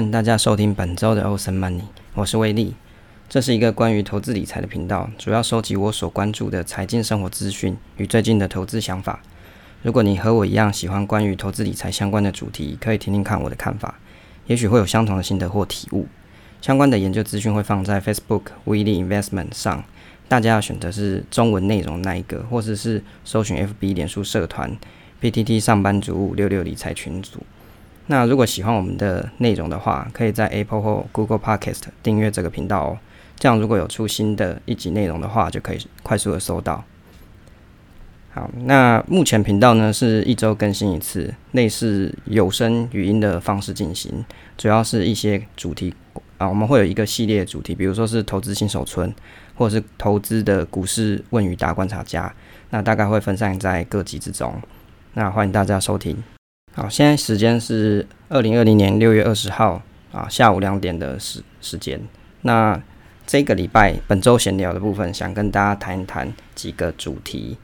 [0.00, 1.82] 欢迎大家收听本周的欧森 Money，
[2.14, 2.74] 我是威利。
[3.28, 9.20] 这是一个关于投资理财的频道，主要收集我所关注的财经生活资讯与最近的投资想法。
[9.82, 13.96] 如果你和我一样喜欢关于投资理财相关的主题，可以听听看我的看法，
[14.46, 16.06] 也许会有相同的心得或体悟。
[16.62, 19.84] 相关的研究资讯会放在 Facebook Willy Investment 上，
[20.26, 24.74] 大家要选择是中文内容那一个，或者是搜寻 FB 脸书社团
[25.20, 27.42] PTT 上班族五六六理财群组。
[28.10, 32.98] 那如果喜欢我们的内容的话，可以在 Apple 或 Google Podcast 订阅这个频道哦。
[33.38, 36.82] 这样如果有出新的一集内容的话，就可以快速的收到。
[38.32, 44.24] 好，那目前频道呢是一周更新一次，类似有声语音的方式进行，
[44.58, 45.94] 主要是一些主题
[46.38, 49.14] 啊，我们会有一个系列主题，比如说是投资新手村，
[49.54, 52.34] 或者是投资的股市问与答观察家，
[52.70, 54.52] 那大概会分散在各集之中。
[55.14, 56.20] 那欢迎大家收听。
[56.72, 59.82] 好，现在时间是二零二零年六月二十号
[60.12, 62.00] 啊下午两点的时时间。
[62.42, 62.80] 那
[63.26, 67.58] 这个礼拜本周闲聊的部分，想跟大家谈一谈几个主题。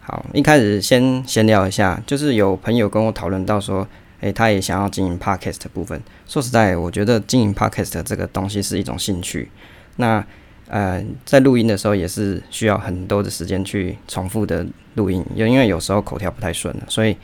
[0.00, 3.86] 好，一开始先闲聊一下，就是有朋友跟我讨论到说，
[4.20, 6.00] 诶，他也想要经营 podcast 部分。
[6.26, 9.48] 说实在，我觉得经营 podcast 这个东西是一种兴趣。
[9.96, 10.24] 那
[10.66, 17.16] 呃，在录音的时候也是需要很多的时间去重复的录音，因因为有时候口条不太顺了，所以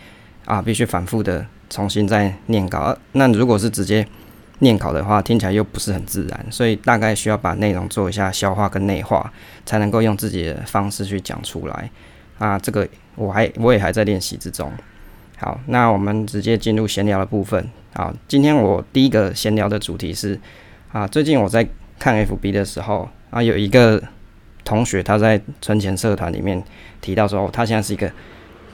[0.47, 2.97] 啊，必须反复的重新再念稿。
[3.13, 4.07] 那如果是直接
[4.61, 9.31] 念稿的话，听起来又不是很自然，所以大概需要把内容做一下消化跟内化，
[9.67, 11.91] 才能够用自己的方式去讲出来。
[12.39, 14.73] 啊，这个我还我也还在练习之中。
[15.37, 17.69] 好，那我们直接进入闲聊的部分。
[17.95, 20.39] 好，今天我第一个闲聊的主题是
[20.93, 21.67] 啊，最近我在
[21.99, 24.03] 看 FB 的时候啊，有一个
[24.65, 26.63] 同学他在存钱社团里面
[27.01, 28.11] 提到说，他现在是一个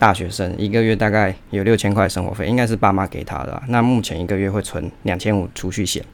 [0.02, 3.62] 大学生，一个月大概有六千块生活费，应该是爸妈给他的。
[3.68, 6.04] 那目前一个月会存两千五储蓄险，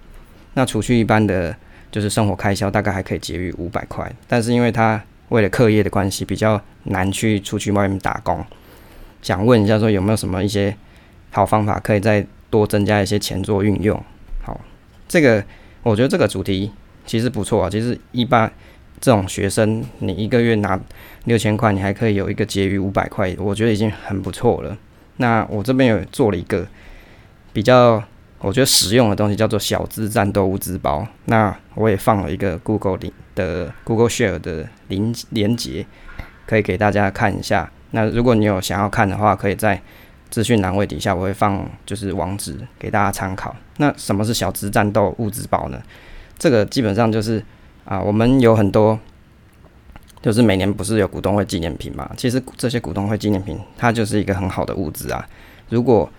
[0.52, 1.56] 那除去一般的
[1.90, 4.12] 就是生活开销，大概还可以节余五百块。
[4.26, 8.44] 但是因为他为了课业的关系，比较难去出去外面打工。
[9.22, 10.76] 想问一下，说有没有什么一些
[11.30, 13.98] 好方法，可以再多增加一些钱做运用？
[14.44, 14.60] 好，
[15.08, 15.42] 这个
[15.82, 16.70] 我觉得这个主题
[17.06, 17.70] 其实不错啊。
[17.70, 18.52] 其实一般
[19.00, 20.78] 这种学生，你一个月拿
[21.28, 24.76] 六千块，你还可以有一个结余五百块，我觉得已经很不错了。
[25.18, 26.66] 那我这边有做了一个
[27.52, 28.02] 比较。
[28.40, 31.04] 我觉得实用的东西叫做小资战斗物资包。
[31.24, 32.96] 那我也放了一个 Google
[33.34, 35.84] 的 Google Share 的连连接，
[36.46, 37.68] 可以给大家看一下。
[37.90, 39.82] 那如果你有想要看的话，可以在
[40.30, 43.56] 资讯栏位底下我会放就是网址给大家参考。
[43.78, 45.82] 那什么是小资战斗物资包呢？
[46.38, 47.42] 这个基本上就是
[47.84, 48.96] 啊，我们有很多
[50.20, 52.10] 就是每年不是有股东会纪念品嘛？
[52.16, 55.26] 其实这些股东会纪念品它就是一个很好的物资啊。
[55.68, 56.10] 如果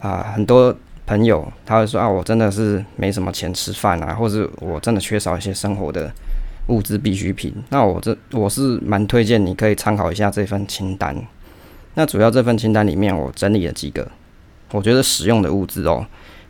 [0.00, 0.76] 啊很多
[1.06, 6.10] 朋友他会说啊，我真的是没什么钱吃饭啊，或者我真的缺少一些生活的
[6.68, 7.54] 物资必需品。
[7.68, 11.16] 那我这我是蛮推荐你可以参考一下这份清单。
[11.94, 14.10] 那主要这份清单里面，我整理了几个
[14.72, 16.04] 我觉得实用的物资哦。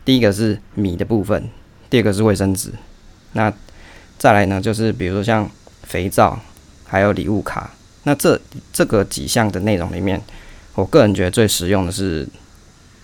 [0.04, 1.50] 第一个是米的部分，
[1.91, 2.71] 第二个是卫生纸。
[3.32, 3.53] 那
[4.16, 5.50] 再来呢，就是比如说像
[5.82, 6.38] 肥皂，
[6.84, 7.71] 还有礼物卡。
[8.05, 8.41] 那这
[8.72, 10.21] 这个几项的内容里面，
[10.75, 12.28] 我个人觉得最实用的是。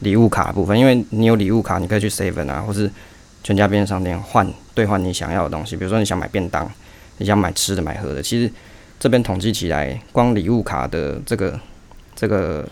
[0.02, 2.90] 礼物卡部分，因为你有礼物卡，你可以去 seven 啊，或是
[3.44, 5.76] 全家便利商店换兑换你想要的东西。
[5.76, 6.66] 比如说你想买便当，
[7.18, 8.50] 你想买吃的、买喝的，其实
[8.98, 11.60] 这边统计起来，光礼物卡的这个
[12.16, 12.66] 这个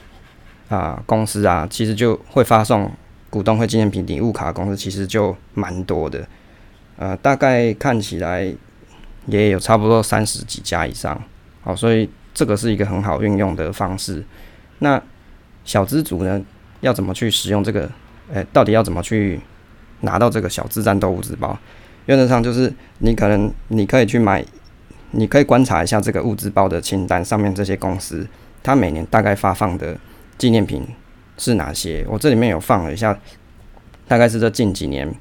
[0.71, 2.91] 啊公司啊，其实就会发送
[3.29, 6.27] 股东会纪念品礼物卡公司，其实就蛮多的。
[6.97, 8.51] 呃，大概看起来
[9.29, 11.21] 也有差不多三十几家以上。
[11.63, 14.25] 好，所以这个是一个很好运用的方式。
[14.81, 15.01] 那
[15.65, 16.43] 小资族呢？
[16.81, 17.91] 要怎么去使用这个？
[18.33, 19.41] 诶，到底要怎么去
[20.03, 21.59] 拿到这个小资战斗物资包？
[22.07, 24.45] 原则上就是你可能你可以去买，
[25.11, 28.25] 你可以观察一下这个物资包的清单上面这些公司，
[28.63, 29.99] 它每年大概发放的
[30.39, 30.87] 纪念品
[31.37, 32.07] 是哪些？
[32.09, 33.19] 我这里面有放了一下，
[34.07, 35.13] 大概是这近几年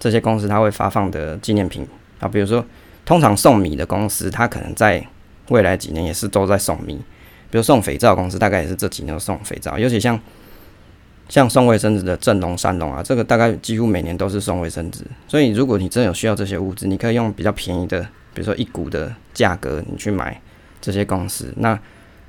[0.00, 1.86] 这些公司它会发放的纪念品
[2.18, 2.64] 啊，比如说
[3.06, 5.02] 通常送米的公司，它可能在
[5.48, 6.96] 未来几年也是都在送米，
[7.50, 10.20] 比如送肥皂公司，大概也是这几年都送肥皂，尤其像。
[11.28, 15.00] 像送卫生纸的正龙、三龙啊，这个大概几乎每年都是送卫生纸。
[15.26, 18.00] 所以，如果你真的有需要这些物资，你可以用比较便宜的，
[18.32, 20.40] 比如说一股的价格，你去买
[20.80, 21.52] 这些公司。
[21.56, 21.76] 那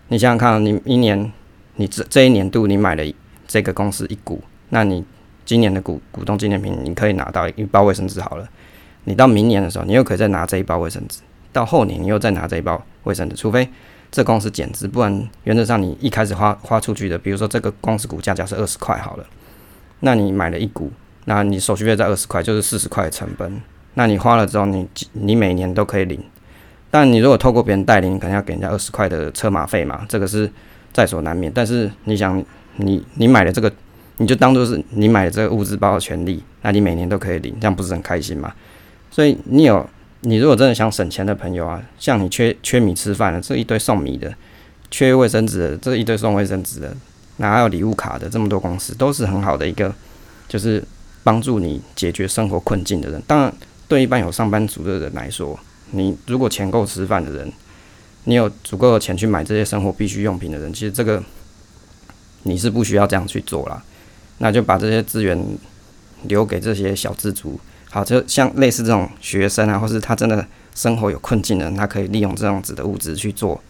[0.07, 1.31] 你想想看，你一年
[1.75, 3.03] 你这这一年度你买了
[3.47, 5.05] 这个公司一股，那你
[5.45, 8.49] 今年的股股东纪念品，你可以拿到一包卫生纸好了。
[9.07, 11.19] 你到明年的时候，你又可以再拿这一包卫生纸；
[11.51, 13.67] 到后年，你又再拿这一包卫生纸，除非。
[14.09, 19.25] 这公司减资，不然原则上你一开始花花出去的，比如说这个公司股价假设二十块好了，
[19.99, 20.89] 那你买了一股，
[21.25, 23.61] 那你手续费在二十块，就是四十块的成本。
[23.95, 26.23] 那你花了之后，你你每年都可以领。
[26.89, 30.49] 但你如果透过别人代理，你可能要给人家二十块的车马费嘛，这个是
[30.93, 31.51] 在所难免。
[31.53, 32.41] 但是你想，
[32.77, 33.69] 你你买了这个，
[34.19, 38.53] 你就当做是你买了这个物资包的权利，那你每年都可以领，这样不是很开心吗？
[39.17, 39.83] 所以你有，
[40.21, 44.29] 你如果真的想省钱的朋友啊，像你缺缺米吃饭的，这一堆送米的；
[44.91, 46.89] 缺卫生纸的，这一堆送卫生纸的；
[47.37, 49.91] 哪还有礼物卡的，这么多公司都是很好的一个，
[50.47, 50.83] 就是
[51.23, 53.19] 帮助你解决生活困境的人。
[53.25, 53.51] 当然，
[53.87, 55.59] 对一般有上班族的人来说。
[55.89, 57.51] 你如果钱够吃饭的人，
[58.25, 61.23] 你有足够的钱去买这些生活必需用品的人，其实这个
[62.43, 63.83] 你是不需要这样去做啦。
[64.37, 65.43] 那就把这些资源
[66.25, 67.59] 留给这些小资族。
[67.89, 70.45] 好，就像类似这种学生啊，或是他真的
[70.75, 73.61] 生活有困境的人，他可以利用这样子的物质去做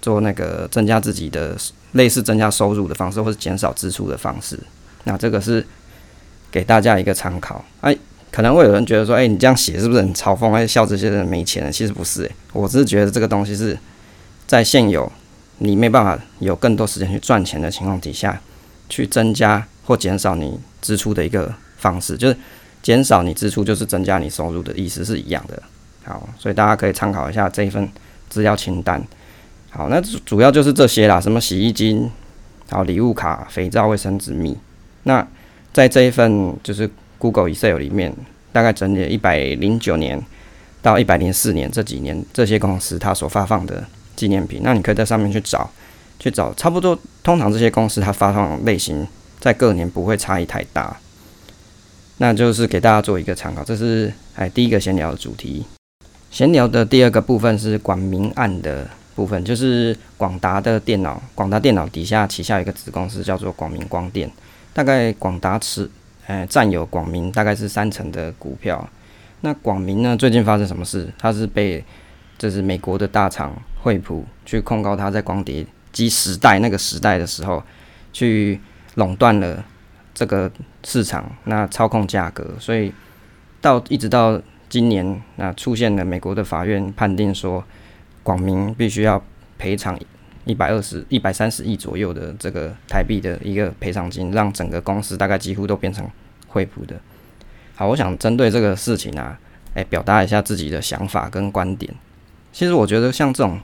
[0.00, 1.56] 做那个增加自己的
[1.92, 4.58] 类似增加收入的方式，或是减少支出的方式。
[5.04, 5.66] 那这个是
[6.50, 7.64] 给大家一个参考。
[7.80, 7.96] 哎。
[8.30, 10.52] 可能会有人觉得说，哎，你这样写是不是很嘲讽？
[10.52, 11.72] 哎笑这些人没钱？
[11.72, 13.76] 其实不是，诶，我只是觉得这个东西是
[14.46, 15.10] 在现有
[15.56, 18.38] 你没办法有更多时间去赚钱的情况底下，
[18.90, 22.36] 去增加或减少你支出的一个方式，就是
[22.88, 25.62] 减少你支出就是增加你收入的意思是一样的。
[26.04, 27.86] 好，所以大家可以参考一下这一份
[28.30, 28.98] 资料清单。
[29.68, 32.10] 好，那主要就是这些啦，什么洗衣精、
[32.70, 34.56] 好礼物卡、肥皂、卫生纸、米。
[35.02, 35.26] 那
[35.74, 36.88] 在这一份就是。
[37.20, 38.14] Google Excel 里面
[38.52, 40.24] 大概整理了一百零九年
[40.80, 43.84] 到一百零四年这几年这些公司它所发放的
[44.14, 45.68] 纪念品，那你可以在上面去找，
[46.20, 46.96] 去找差不多。
[47.24, 49.04] 通常这些公司它发放类型
[49.40, 50.96] 在各年不会差异太大，
[52.18, 53.64] 那就是给大家做一个参考。
[53.64, 55.64] 这是哎第一个闲聊的主题。
[56.30, 64.30] 闲聊的第二个部分是广明案的部分，就是广达的电脑，广达电脑底下旗下有一个子公司叫做广明光电，
[64.72, 65.90] 大概广达持。
[66.26, 68.86] 呃，占有广明大概是三成的股票。
[69.40, 71.08] 那广明呢，最近发生什么事？
[71.18, 71.82] 它是被
[72.36, 77.62] 这是美国的大厂惠普去控告它在光碟机时代那个时代的时候，
[78.12, 78.60] 去
[78.96, 79.64] 垄断了
[80.18, 80.50] 这个
[80.82, 82.92] 市场，那操控价格，所以
[83.60, 87.62] 到一直到今年，那出现了美国的法院判定说，
[88.24, 89.22] 广明必须要
[89.56, 89.96] 赔偿。
[90.44, 96.04] 一百二十一百三十亿左右的这个台币的一个赔偿金，让整个公司大概几乎都变成
[96.48, 96.96] 惠普的。
[97.76, 99.38] 好，我想针对这个事情啊，
[99.74, 101.94] 诶，表达一下自己的想法跟观点。
[102.50, 103.60] 其实我觉得像这种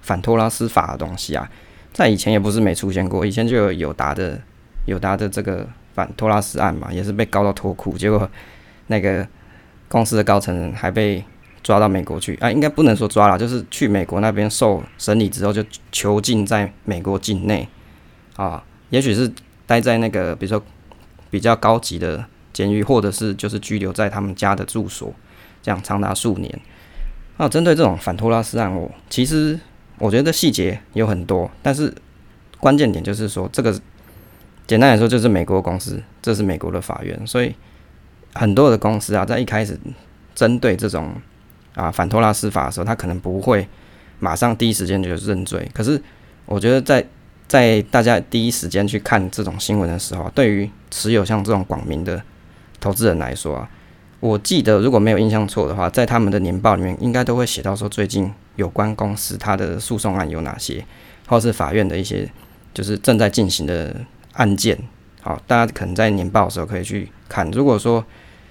[0.00, 1.50] 反托拉斯法的东西啊，
[1.92, 4.40] 在以前也不是没出现过，以前就有友达的
[4.86, 8.28] 友达的这个反托拉斯案嘛，也是被告到脱裤，结果
[8.88, 9.26] 那个
[9.88, 11.24] 公司的高层人还被。
[11.64, 17.66] 抓到美国去啊，应该不能说抓了，就是去美国那边受审理之后就囚禁在美国境内
[18.36, 19.32] 啊，也许是
[19.66, 20.62] 待在那个比如说
[21.30, 25.10] 比较高级的监狱，或者是就是拘留在他们家的住所，
[25.62, 26.60] 这样长达数年。
[27.38, 29.58] 那针对这种反托拉斯案，我其实
[29.98, 31.90] 我觉得细节有很多，但是
[32.60, 33.74] 关键点就是说，这个
[34.66, 37.54] 简单来说就是美国公司，这是美国的法院，所以
[38.34, 39.78] 很多的公司啊，在一开始
[40.34, 41.14] 针对这种。
[41.74, 43.66] 啊，反托拉斯法的时候，他可能不会
[44.20, 45.68] 马上第一时间就认罪。
[45.74, 46.00] 可是，
[46.46, 47.04] 我觉得在
[47.48, 52.22] 在大家第一时间去看这种新闻的时候，对于持有像这种广明的
[52.78, 53.68] 投资人来说啊，
[54.20, 60.86] 我记得如果没有印象错的话，在他们的年报里面应该都会写到说，最近有关公司它的诉讼案有哪些，
[61.26, 62.30] 或是法院的一些
[62.72, 63.96] 就是正在进行的
[64.34, 64.78] 案件。
[65.20, 67.50] 好，大家可能在年报的时候可以去看。
[67.50, 68.04] 如果说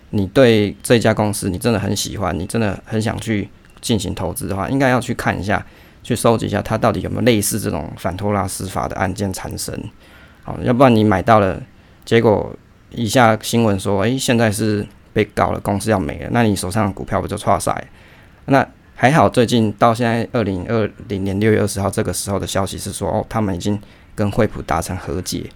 [0.09, 3.47] 你对这家公司你真的很喜欢，你真的很想去
[3.81, 5.63] 进行投资的话，应该要去看一下，
[6.01, 9.77] 去收集一下它到底有没有类似这种反托拉斯法的案件产生。
[10.43, 11.61] 好，要不然你买到了，
[12.03, 12.55] 结果
[12.91, 17.87] 以下新闻说，诶，现在是被告了，公司要没了，那你手上的股票不就错晒？
[18.45, 23.79] 那还好，最近到现在二零二零年六月二十号这个时候的消息是说，哦，他们已经
[24.15, 25.49] 跟惠普达成和解，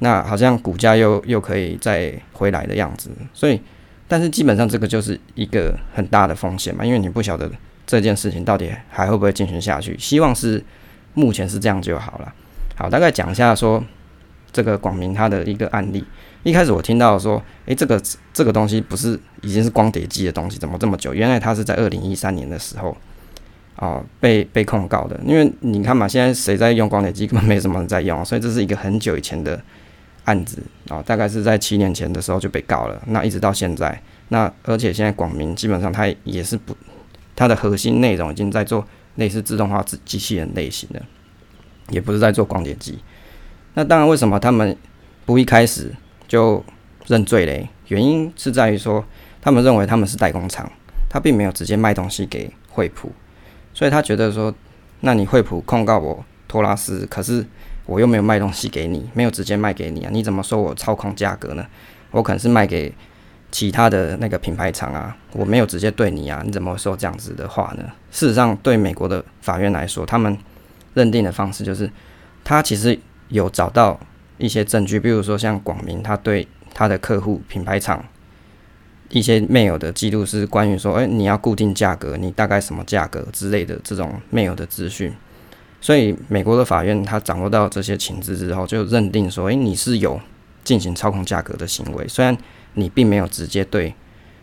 [0.00, 3.60] 那好像股价又又可以再回来的样子，所以。
[4.08, 7.50] 但是基本上这个就是一个很大的风险嘛，因为你不晓得
[7.84, 9.98] 这件事情到底还会不会进行下去。
[9.98, 10.62] 希望是
[11.14, 12.32] 目前是这样就好了。
[12.76, 13.84] 好，大概讲一下说
[14.52, 16.04] 这个广明它的一个案例。
[16.44, 18.00] 一开始我听到说，诶，这个
[18.32, 21.12] 这个东西不是已经是光碟机的东西，怎么这么久？
[21.12, 22.96] 原来它是在二零一三年的时候
[23.74, 25.20] 啊被被控告的。
[25.26, 29.60] 因为你看嘛，现在谁在用光碟机，根本没什么人在用，所以这是一个很久以前的。
[30.26, 36.76] 案子啊，大概是在七年前的时候就被告了，那一直到现在，那而且现在广明基本上它也是不，
[37.34, 41.02] 它的核心内容已经在做类似自动化机机器人类型的，
[41.90, 42.98] 也不是在做光碟机。
[43.74, 44.76] 那当然，为什么他们
[45.24, 45.92] 不一开始
[46.28, 46.64] 就
[47.06, 47.68] 认罪嘞？
[47.88, 49.04] 原因是在于说，
[49.40, 50.70] 他们认为他们是代工厂，
[51.08, 53.12] 他并没有直接卖东西给惠普，
[53.72, 54.52] 所以他觉得说，
[55.00, 57.46] 那你惠普控告我托拉斯，可是
[57.86, 61.64] 我又没有卖东西给你，没有直接卖给你啊，你怎么说我操控价格呢？
[62.10, 62.92] 我可能是卖给
[63.50, 67.84] 其他的那个品牌厂啊，我没有直接对你啊，你怎么说这样子的话呢？
[68.10, 70.36] 事实上，对美国的法院来说，他们
[70.94, 71.90] 认定的方式就是，
[72.42, 73.98] 他其实有找到
[74.38, 78.04] 一些证据，比如说像广明，他对他的客户品牌厂
[79.10, 85.14] 一些 mail 的记录是关于说，哎，你要固定价格，你大概什么价格之类的这种 mail 的资讯。
[85.80, 90.20] 所以美国的法院他掌握到这些情资之后，就认定说，哎，你是有
[90.64, 92.36] 进行操控价格的行为，虽然。
[92.78, 93.94] 你并没有直接对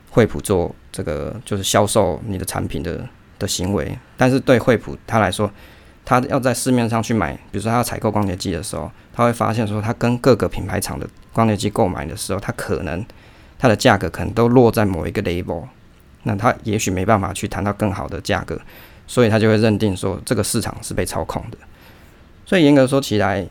[0.10, 5.48] 惠普做这个就是销售你的产品的的行为，但是对惠普他来说，
[6.04, 13.06] 他要在市面上去买，比如说他要采购光碟机的时候，他会发现说，他跟各个品牌厂的光碟机购买的时候，他可能
[13.64, 15.64] 它的价格可能都落在某一个 label，
[16.24, 18.60] 那他也许没办法去谈到更好的价格，
[19.14, 21.58] 所以他就会认定说这个市场是被操控的。
[22.48, 23.46] 所以严格说起来，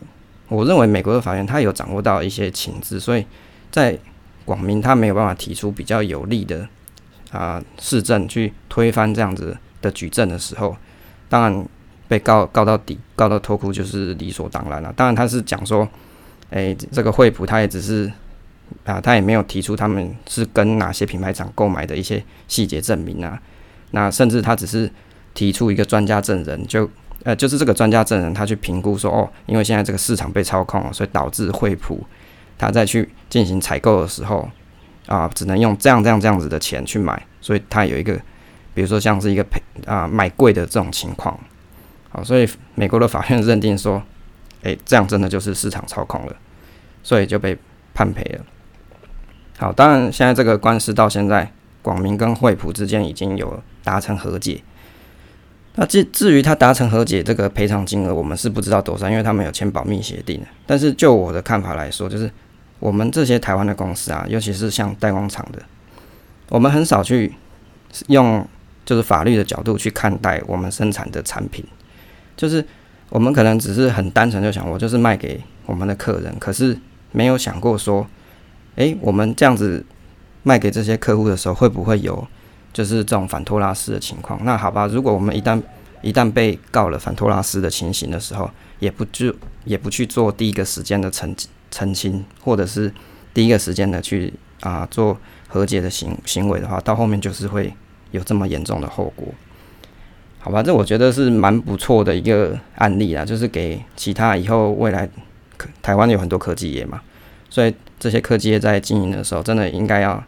[0.49, 3.25] 我认为美国的法院他有掌握到一些情资，所以
[3.71, 3.97] 在
[4.43, 6.67] 广明他没有办法提出比较有利的
[7.31, 10.75] 啊市政去推翻这样子的举证的时候，
[11.29, 11.65] 当然
[12.09, 14.91] 被告告到底，告到脱裤就是理所当然了。
[14.97, 15.87] 当然他是讲说，
[16.49, 18.11] 诶，这个惠普他也只是
[18.83, 23.41] 啊，他也没有提出他们是跟哪些品牌厂购买的一些细节证明啊。
[23.91, 24.91] 那甚至他只是
[25.33, 26.89] 提出一个专家证人，就
[27.23, 32.05] 呃就是这个专家证人他去评估说，哦，因为现在这个市场被操控，所以导致惠普。
[32.55, 34.47] 他再去进行采购的时候，
[35.07, 38.13] 啊，只能用这样这样这样子的钱去买，所以他有一个，
[38.73, 41.37] 比如说像是一个赔啊买贵的这种情况，
[42.09, 44.01] 好，所以美国的法院认定说，
[44.61, 46.35] 诶，这样真的就是市场操控了，
[47.01, 47.57] 所以就被
[47.93, 48.45] 判赔了。
[49.57, 54.61] 好，当然现在这个官司到现在，广明跟惠普之间已经有达成和解。
[55.75, 60.39] 那至至于他达成和解这个赔偿金额，我们是不知道多少，因为他们有签保密协定。
[60.67, 62.29] 但是就我的看法来说，就是
[62.79, 65.59] 我们这些台湾的公司啊，尤其是像代工厂的，
[66.49, 67.33] 我们很少去
[68.07, 68.47] 用
[68.85, 71.65] 就是法律的角度去看待我们生产的产品，
[72.37, 72.63] 就是
[73.09, 76.77] 我们可能只是很单纯就想，我就是卖给我们的客人，可是
[77.11, 78.05] 没有想过说，
[78.75, 79.83] 诶，我们这样子
[80.43, 82.27] 卖给这些客户的时候，会不会有？
[82.73, 85.61] 就是这种反托拉斯的情况，那好吧，如果我们一旦
[86.01, 88.49] 一旦被告了反托拉斯的情形的时候，
[88.79, 91.33] 也不就也不去做第一个时间的澄
[91.69, 92.91] 澄清，或者是
[93.31, 95.15] 第一个时间的去啊做
[95.47, 97.71] 和解的行行为的话，到后面就是会
[98.09, 99.27] 有这么严重的后果，
[100.39, 105.07] 好吧，这我觉得是蛮不错的一个案例啦，就是给其他以后未来
[105.83, 106.99] 台湾有很多科技业嘛，
[107.51, 110.21] 所以这些科技业在经营的时候，真的应该要。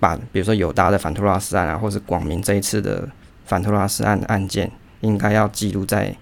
[0.00, 3.08] 把比如说友达的反托拉斯案啊，或是广明这一次的
[3.44, 6.14] 反托拉斯案案件，应该要记录在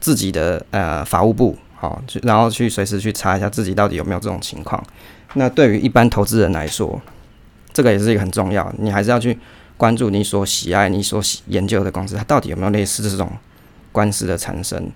[0.00, 4.82] 自己的呃法务部，好，然后去随时去查一下自己到底有没有这种情况。
[5.34, 7.00] 那对于一般投资人来说，
[7.72, 9.38] 这个也是一个很重要，你还是要去
[9.76, 13.30] 关注你所喜爱、你所研究的公司，它到底有没有类似这种
[13.90, 14.90] 官司的产生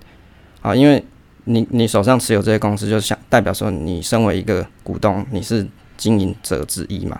[0.60, 0.74] 啊？
[0.74, 1.02] 因为
[1.44, 5.66] 你你手上持有这些公司，就想代表说你身为一个股东，你是
[5.96, 7.18] 经营者之一嘛。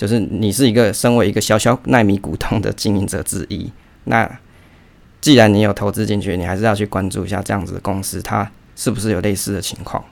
[0.00, 3.70] 就是你是一个身为一个小小奈米股东的经营者之一，
[4.04, 4.26] 那
[5.20, 10.02] 既然你有投资进去，你还是要去关注一下这样子的公司，它是不是有类似的情况。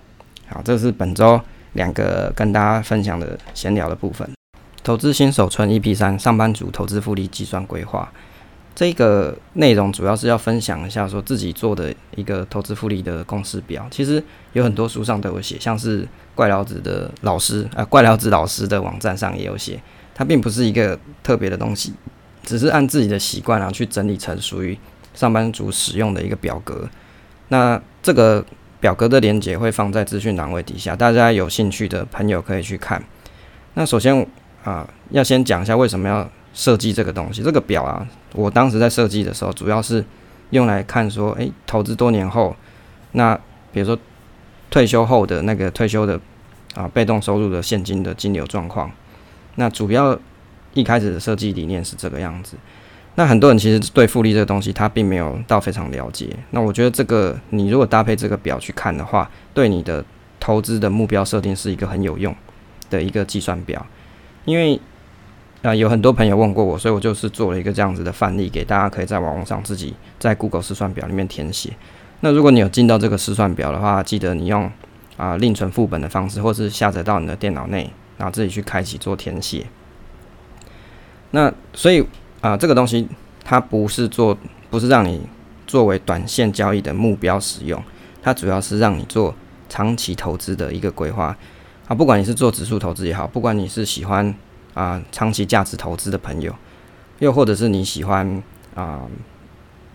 [0.47, 1.40] 好，这是本周
[1.73, 4.28] 两个跟大家分享的闲聊的部分。
[4.83, 8.12] 投资新手村 EP 三上班族投资复利计算规划，
[8.78, 13.85] 这个内容主要是要分享一下说自己做的一个投资复利的公式表。
[13.90, 16.06] 其实有很多书上都有写，像是。
[16.38, 19.76] 怪聊子的老师啊，怪聊子老师的网站上也有写，
[20.14, 21.92] 它并不是一个特别的东西，
[22.44, 24.78] 只是按自己的习惯啊去整理成属于
[25.14, 26.88] 上班族使用的一个表格。
[27.49, 28.47] 那这个
[28.78, 33.02] 表格的连接会放在资讯栏位底下，大家有兴趣的朋友可以去看。
[33.75, 34.25] 那首先
[34.62, 37.43] 啊，要先讲一下为什么要设计这个东西。
[37.43, 40.05] 这个表啊，我当时在设计的时候，主要是
[40.50, 42.55] 用来看说，诶，投资多年后，
[43.12, 43.35] 那
[43.73, 43.99] 比如说。
[44.71, 46.21] 退休后的那个退休的
[46.75, 48.93] 啊被动收入的现金的金流状况，
[49.55, 50.17] 那主要
[50.75, 52.55] 一开始的设计理念是这个样子。
[53.14, 56.37] 那很多人其实对复利这个东西他并没有到非常了解。
[56.50, 60.05] 那我觉得这个你如果搭配这个表去看的话，对你的
[60.38, 62.37] 投资的目标设定是一个很有用
[62.90, 63.87] 的一个计算表。
[64.45, 64.78] 因为
[65.62, 71.72] 啊有很多朋友问过我，所以我就是做了一个这样子的范例，给大家可以在网络上自己在 Google 试算表里面填写。
[72.20, 74.70] 那如果你有进到这个试算表的话，记得你用
[75.16, 79.66] 啊另存副本的方式，或是下载到你的电脑内然后自己去开启做填写。
[81.32, 82.04] 那所以
[82.40, 83.08] 啊，这个东西
[83.44, 84.36] 它不是做，
[84.70, 85.20] 不是让你
[85.66, 87.82] 作为短线交易的目标使用，
[88.22, 89.34] 它主要是让你做
[89.68, 91.36] 长期投资的一个规划
[91.86, 91.94] 啊。
[91.94, 94.34] 不管你是做指数投资也好，不管你是喜欢
[94.78, 96.54] 啊长期价值投资的朋友，
[97.18, 98.40] 又或者是你喜欢
[98.76, 99.00] 啊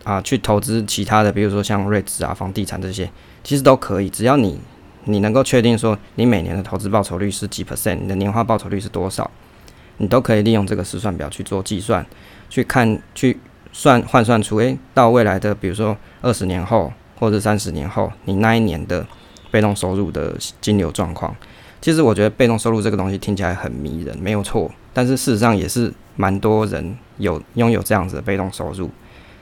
[0.03, 3.09] 啊去投资其他的，比如说像瑞兹啊、房地产这些，
[3.45, 4.59] 其实都可以，只要你
[5.05, 9.31] 你能够确定说你每年的投资报酬率是几 percent，你的年化报酬率是多少。
[9.97, 12.03] 你都可以利用这个试算表去做计算，
[12.49, 13.39] 去看去
[13.71, 19.05] 算换算出，诶，到未来的比如说二十年后或者三十年后，你那一年的
[19.51, 21.33] 被动收入的金流状况。
[21.83, 28.89] 其实我觉得被动收入这个东西听起来很迷人，没有错，但是事实上也是蛮多人有拥有这样子的被动收入。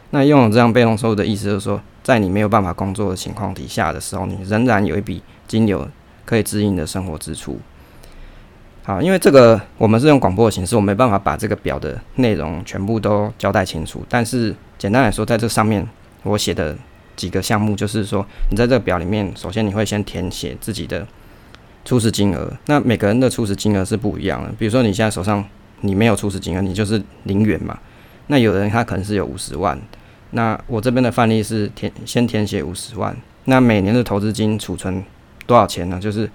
[0.09, 5.87] 那拥有这样被动收入的意思就是说，在你没有办法工作的情况底下的时候，你仍然有一笔金流
[6.25, 7.59] 可以支应的生活支出。
[8.85, 14.03] 好，因为这个我们是用广播的形式，我没办法把这个表的内容全部都交代清楚。
[14.09, 15.87] 但是简单来说，在这上面
[16.23, 16.75] 我写的
[17.15, 21.05] 几个项目，就是说你在这个表里面，首先你会先填写自己的
[21.85, 22.51] 初始金额。
[22.67, 24.51] 那每个人的初始金额是不一样的。
[24.57, 25.43] 比如说你现在手上
[25.81, 27.77] 你没有初始金额，你就是零元嘛。
[28.27, 29.79] 那有人他可能是有五十万。
[30.31, 33.15] 那我这边的范例是填先填写五十万。
[33.45, 35.03] 那每年的投资金储存
[35.45, 35.99] 多少钱呢？
[35.99, 36.29] 就是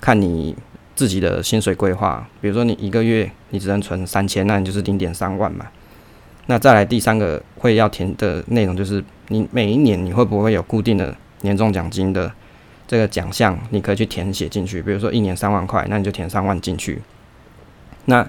[0.00, 0.56] 看你。
[0.94, 5.66] 自己的薪水规划，比如说你一个月你只能存三千，那你就是零点三万嘛。
[6.46, 12.30] 那再来第三个会要填的内容就是你每一年你会不会有固定的年终奖金的
[12.92, 14.82] 这个奖项，你可以去填写进去。
[14.82, 17.00] 比如说一年三万块，那你就填三万进去。
[18.04, 18.28] 那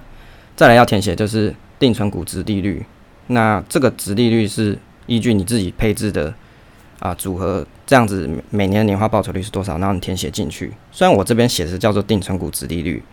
[0.55, 2.86] 再来要填写就是定存股值利率，
[3.27, 6.34] 那这个值利率是依据你自己配置的。
[6.99, 9.78] 啊，组合这样子每年的年化报酬率是多少？
[9.80, 10.71] 然后你填写进去。
[10.89, 13.04] 虽然我这边写的叫做定存股值利率，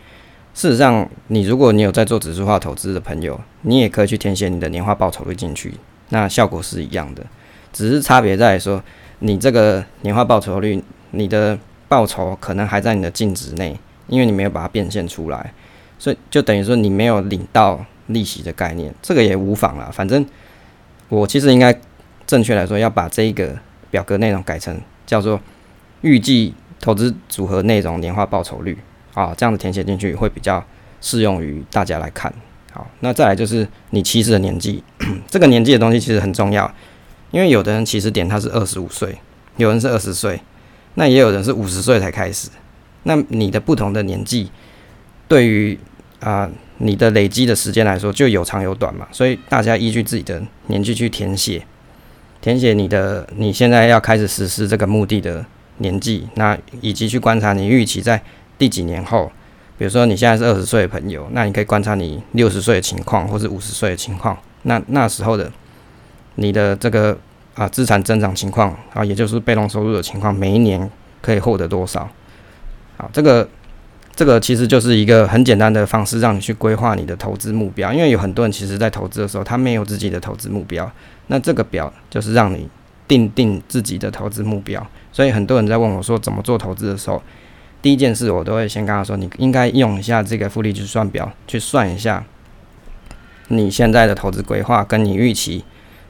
[0.54, 5.74] 事实上，你如果你有在做指数化投资的朋友，你也可以去填写你的年化报酬率进去，
[6.10, 7.26] 那效果是一样的，
[7.72, 8.80] 只是差别在说，
[9.18, 10.80] 你这个年化报酬率，
[11.10, 15.52] 你的报酬可能还在你的净值内，因为你没有把它变现出来，
[15.98, 19.90] 所以就等于说你没有领到利息的概念，这个也无妨啦。
[19.92, 20.24] 反正
[21.08, 21.78] 我其实应该
[22.26, 23.56] 正确来说要把这一个。
[23.90, 25.40] 表格内容改成叫做
[26.02, 28.78] 预计投资组合内容年化报酬率
[29.14, 30.64] 啊，这样子填写进去会比较
[31.00, 32.32] 适用于大家来看。
[32.72, 34.80] 好，那再来就是你妻子的年纪，
[35.28, 36.72] 这个年纪的东西其实很重要，
[37.32, 39.18] 因为有的人起始点他是二十五岁，
[39.56, 40.40] 有人是二十岁，
[40.94, 42.48] 那也有人是五十岁才开始。
[43.04, 44.50] 那你的不同的年纪，
[45.26, 45.78] 对于
[46.20, 51.62] 啊你的累积的时间来说，就有长有短嘛，所以大家依据自己的年纪去填写。
[52.40, 55.44] 填写你的你现在要开始实施这个目的的
[55.78, 58.22] 年纪，那以及去观察你预期在
[58.56, 59.30] 第几年后，
[59.76, 65.52] 比如说你现在是二十岁的朋友，那你可以观察你六十岁的情况，或是五十岁的情况，那那时候的
[66.36, 67.18] 你的这个
[67.60, 72.08] 啊资产增长情况啊，也就是被动收入的情况，每一年可以获得多少？
[72.96, 73.46] 好，这个
[74.16, 80.90] 这个其实就是一个很简单的方式，让你去规划你的投资目标，因为有很多人其实在投资的时候，他没有自己的投资目标。
[81.26, 82.66] 那这个表就是让你
[83.06, 87.22] 定定自己的投资目标，所以很多人在问我说怎么做投资的时候，
[87.82, 92.24] 第一件事我都会先跟他说，你应该用一下这个复利计算表去算一下
[93.48, 95.62] 你现在的投资规划跟你预期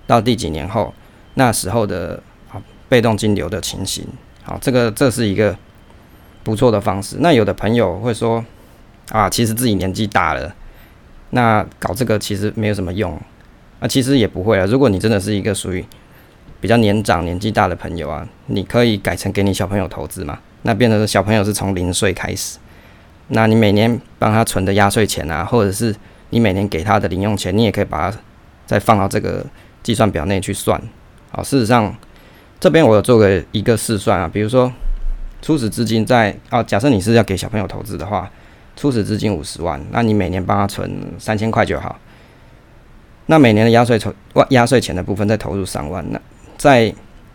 [0.07, 0.95] 到第几年后
[1.35, 4.07] 那时候的啊被动金流的情形。
[4.43, 5.57] 好，这个这是一个
[6.43, 7.17] 不错的方式。
[7.21, 8.45] 那有的朋友会说
[9.11, 10.55] 啊，其实自己年纪大了，
[11.31, 13.21] 那搞这个其实没有什么用。
[13.81, 14.67] 啊，其实也不会啊。
[14.67, 15.83] 如果你真的是一个属于
[16.61, 20.39] 比较年长、年纪大的朋友啊，你可以改成给你小朋友投资嘛。
[20.63, 22.59] 那变成小朋友是从零岁开始，
[23.29, 25.97] 那你每年帮他存的压岁钱啊，或者是
[26.29, 28.19] 你每年给他的零用钱，你也可以把它
[28.67, 29.43] 再放到这个
[29.83, 30.79] 计算表内去算。
[31.31, 31.95] 好，事实上
[32.59, 34.73] 这边我有做个一个试算啊，比如说
[35.41, 38.31] 初始资金在啊，假设你是要给小朋友投资的话，
[38.77, 41.99] 初始资金五十万，那你每年帮他存三千块就好。
[43.27, 44.13] 那每年的压岁筹
[44.49, 46.21] 压岁钱的部分再投入三万，那
[46.59, 46.93] 在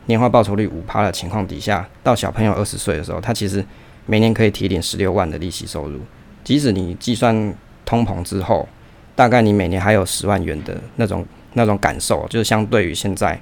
[0.08, 3.66] 年化报酬率五趴的情况底下，到小朋友二十岁的时候，他其实
[4.06, 6.00] 每年可以提领十六万的利息收入。
[6.44, 7.54] 即使你计算
[7.86, 8.68] 通膨之后，
[9.16, 13.40] 大概你每年还有十万元的那种那种感受，就是相对于现在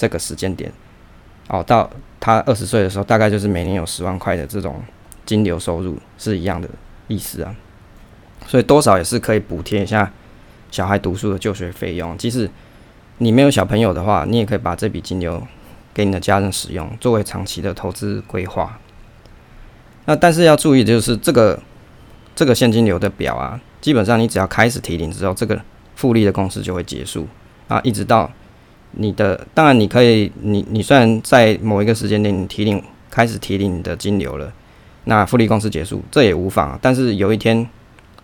[0.00, 0.72] 这个时间点，
[1.48, 4.82] 哦，到他二十岁的时候，大概就是每年有十万块的这种
[5.26, 6.66] 金流收入是一样的
[7.06, 7.54] 意思啊。
[8.46, 10.10] 所以多少也是可以补贴一下。
[10.70, 12.48] 小孩读书的就学费用，即使
[13.18, 15.46] 你没有小朋友的话，你也可以把这笔金流
[15.92, 18.78] 给你的家人使用，作为长期的投资规划。
[20.06, 21.60] 那但是要注意的就是，这个
[22.34, 25.60] 这个现金流的表啊，基本上你只要开始提领之后，这个
[25.94, 27.28] 复利的公式就会结束
[27.68, 28.30] 啊，一直到
[28.92, 34.52] 你的，当然你可以，你你虽然在某一个时间点你提领开始提领你的金流了，
[35.04, 37.66] 那复利公司结束这也无妨，但是有一天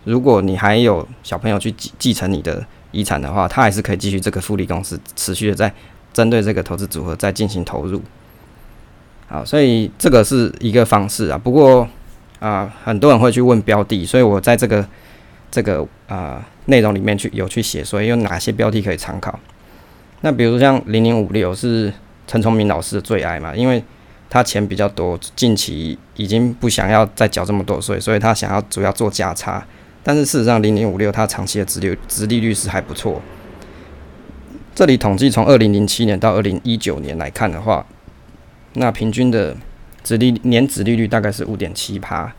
[0.03, 5.73] 如果你还有小朋友去继继承你的遗产的话，他还是可以继续这个复利公司持续的在
[6.13, 8.01] 针对这个投资组合再进行投入。
[9.27, 11.37] 好，所以这个是一个方式啊。
[11.37, 11.87] 不过
[12.39, 14.87] 啊，很多人会去问标的，所以我在这个
[15.51, 19.37] 这个啊内容里面去有去写，所以有哪些标的可以参考。
[20.21, 21.93] 那比如说像零零五六是
[22.25, 23.83] 陈崇明老师的最爱嘛，因为
[24.29, 29.65] 他钱比较多，近期已经不想要再缴这么多税，所以他想要主要做价差。
[30.03, 33.21] 但是事实上，零零五六它长期的殖率殖利率是还不错。
[34.73, 37.85] 这里统计从二零零七年到二零一九年来看的话。
[38.73, 39.57] 那平均的
[40.03, 42.31] 殖利年殖利率大概是五点七趴，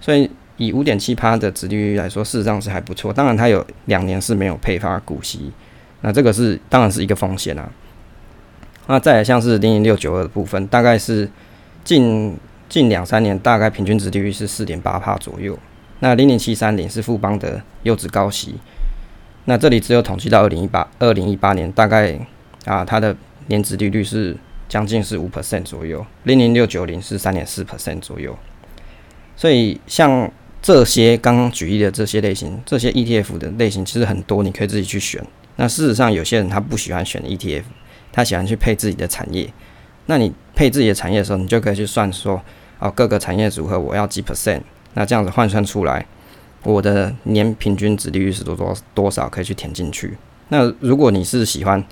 [0.00, 3.12] 所以以五点七趴的殖利率来说，事实上是还不错。
[3.12, 5.50] 当然，它有两年是没有配发股息，
[6.02, 7.70] 那这个是当然是一个风险啊。
[8.86, 11.30] 那再来像是零零六九二的部分，大概是
[11.84, 12.36] 近
[12.68, 15.58] 近两三年大概平均值利率是四点八帕左右。
[16.00, 18.54] 那零零七三零是富邦的优质高息，
[19.44, 22.18] 那这里只有统计到二零一八二零一八年，大概
[22.64, 24.36] 啊它的年值利率是。
[24.70, 28.38] 将近是五 percent 左右，零零六九零是三点四 percent 左右，
[29.36, 30.30] 所以像
[30.62, 35.20] 这些刚刚举例的这些类型，这些 ETF 的类型其实很多，你可以自己去选。
[35.56, 37.64] 那事实上，有些人他不喜欢选 ETF，
[38.12, 39.52] 他喜欢去配自己的产业。
[40.06, 42.40] 那你配自己的产业的时候，你就可以去算说，
[42.78, 44.60] 哦，各个产业组合我要几 percent，
[44.94, 46.04] 那这样子换算出来，
[46.64, 50.16] 我的年平均值利率是多多多少，可以去填进去。
[50.48, 51.84] 那如果你是喜欢，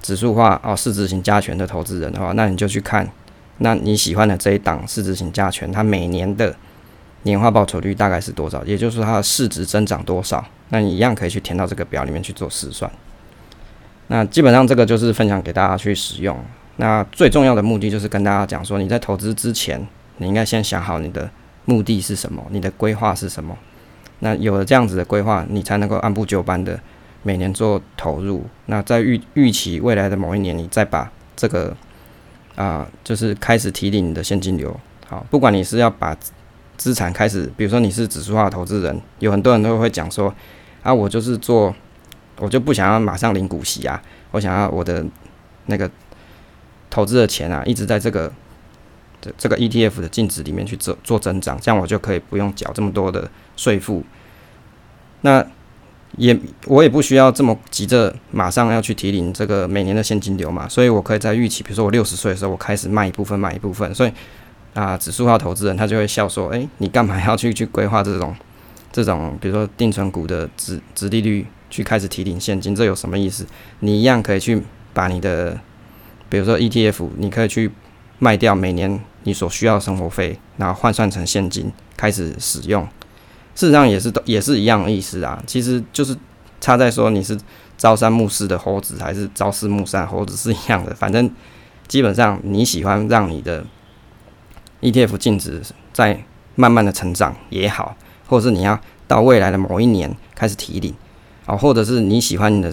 [0.00, 3.10] 指数化哦，市值型加权的投资人的话，那你就去看，
[3.58, 6.54] 那你喜欢的这一档市值型加权，它每年的
[7.22, 8.64] 年化报酬率大概是多少？
[8.64, 10.44] 也就是说它的市值增长多少？
[10.68, 12.90] 那你一样可以去填到这个表里面去做试算。
[14.08, 16.38] 那基本上这个就是分享给大家去使用。
[16.76, 19.86] 那最重要的目的就是跟大家讲说，你在投资之前，
[20.18, 21.28] 你应该先想好你的
[21.64, 23.56] 目的是什么，你的规划是什么。
[24.20, 26.78] 那有了这样子的规划，你才能够按部就班的。
[27.24, 31.76] 每年做投入，那在预预期未来的某一年，你再把这个
[32.54, 34.74] 啊，就是开始提领你的现金流。
[35.08, 36.16] 好，不管你是要把
[36.78, 40.34] 资产开始，比如说你是指数化投资人，有很多人都会讲说
[40.82, 41.74] 啊，我就是做，
[42.38, 45.04] 我就不想要马上领股息啊，我想要我的
[45.66, 45.90] 那个
[46.88, 48.32] 投资的钱啊，一直在这个
[49.20, 54.04] 这这个 ETF 的净值里面去做做增长，这样我就可以不用缴这么多的税负。
[55.22, 55.44] 那
[56.16, 63.92] 也我也不需要这么急着马上要去提领这个每年的现金流嘛，所以我可以在预期，比如说我六十岁的时候，我开始卖一部分，卖一部分。
[63.94, 64.12] 所以
[64.78, 68.32] 啊，指数化投资人他就会笑说：“诶，你干嘛要去去规划这种
[68.92, 72.72] 这种，比如说定存股的值值利率去开始提领现金？
[72.76, 73.44] 这有什么意思？
[73.80, 74.62] 你一样可以去
[74.94, 75.58] 把你的，
[76.28, 77.72] 比如说 ETF，你可以去
[78.20, 82.86] 卖掉每年你所需要的生活费，然后换算成现金开始使用。”
[83.56, 86.16] 事实上也是都也是一样的意思啊，其实就是
[86.60, 87.36] 差在说你是
[87.76, 91.28] 朝三暮四的猴子还是朝四暮三猴子是一样的，反正
[91.88, 93.64] 基本上你喜欢让你的
[94.80, 95.62] ETF 净值
[95.92, 96.22] 在
[96.54, 100.94] 慢慢的成长也好，或者是你要到未来的某一年开始提领
[101.46, 102.72] 啊，或者是你喜欢你的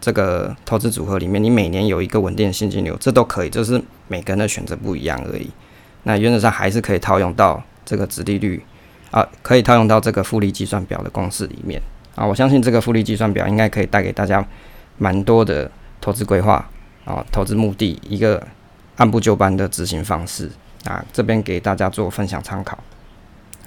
[0.00, 5.50] 这个投资组合里面你每年有一个稳定的现金流，这都可以，就是每个人的选择不一样而已。
[6.04, 8.62] 那原则上还是可以套用到这个值利率。
[9.10, 11.80] 啊，可以套用到这个复利计算表的公式里面
[12.16, 14.44] 啊，我相信这个复利计算表应该可以带给大家
[14.98, 16.68] 蛮多的投资规划
[17.04, 18.44] 啊，投资目的一个
[18.96, 20.50] 按部就班的执行方式
[20.84, 22.78] 啊，这边给大家做分享参考。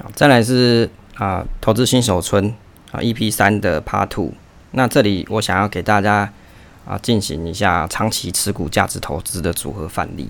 [0.01, 2.53] 好，再来是啊，投资新手村
[2.91, 4.31] 啊，EP 三的 Part Two，
[4.71, 6.31] 那这里我想要给大家
[6.85, 10.29] 啊进行一下长期持股价值投资的组合范例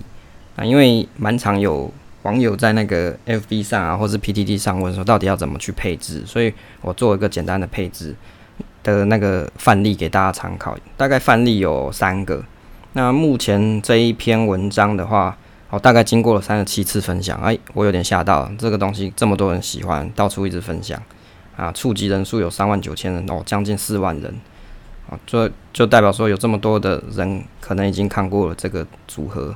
[0.56, 1.92] 啊，因为蛮常有。
[2.24, 6.24] 网友在那个 FB 上啊，或是 PTT 上问说，到底要怎么去配置？
[6.26, 8.14] 所以我做一个简单的配置
[8.82, 10.76] 的那个范例给大家参考。
[10.96, 12.44] 大概范例有三个。
[12.94, 15.38] 那目前这一篇文章的话，
[15.68, 21.00] 好大概经过了三十七次分享，哎，我有点吓到了，这个东西这么多人喜欢，到处一直分享
[21.56, 24.34] 啊，触及人数有三万九千人哦，将近四万人
[25.08, 29.54] 啊，就就代表说有这么多的人可能已经看过了这个组合。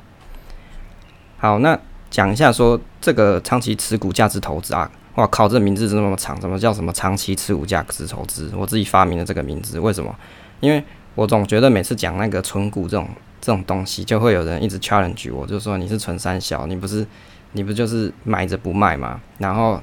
[1.38, 1.78] 好，那。
[2.12, 8.52] 讲一下说这个长期持股价值投资啊，哇靠，这名字这么长，怎么叫什么长期持股价值投资？
[8.54, 10.14] 我自己发明的这个名字，为什么？
[10.60, 13.08] 因为我总觉得每次讲那个存股这种
[13.42, 17.04] 这种东西，就会有人一直 challenge 我，就说你是纯三小，你不是
[17.52, 19.20] 你不就是买着不卖嘛？
[19.38, 19.82] 然后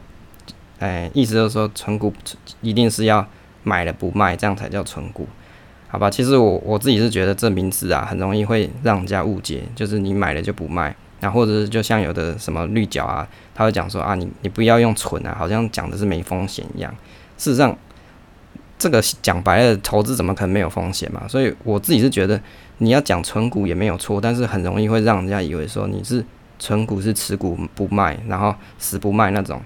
[0.79, 2.13] 哎，意思就是说存股
[2.61, 3.27] 一定是要
[3.63, 5.27] 买了不卖，这样才叫存股，
[5.89, 6.09] 好吧？
[6.09, 16.89] 其实我我自己是觉得这名字啊，很容易会让人家误解，就是你买了就不卖，那或者是就像有的什么绿角啊，他会讲说啊，你你不要用存啊，好像讲的是没风险一样。
[17.37, 17.77] 事实上，
[18.77, 21.27] 这个讲白了，投资怎么可能没有风险嘛？
[21.27, 22.41] 所以我自己是觉得，
[22.79, 26.25] 你要讲存股也没有错，但是很容易会让人家以为说你是
[26.57, 29.61] 存股是持股不卖，然后死不卖那种，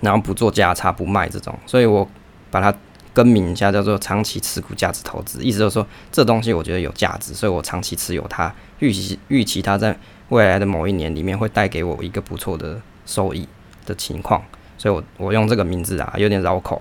[0.00, 1.58] 然后不做价差不卖这种。
[1.66, 2.08] 所以我
[2.50, 2.72] 把它
[3.12, 9.96] 更名一下，叫做长期持股价值投资，意思就是说这东西我觉得有价值，所以我长期持有它，预期预期它在
[10.28, 13.48] 未来的某一年里面会带给我一个不错的收益
[13.86, 14.42] 的情况，
[14.78, 16.80] 所以我我用这个名字啊，有点绕口。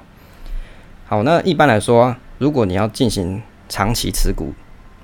[1.08, 4.54] 好，那一般来说，如果你要进行长期持股，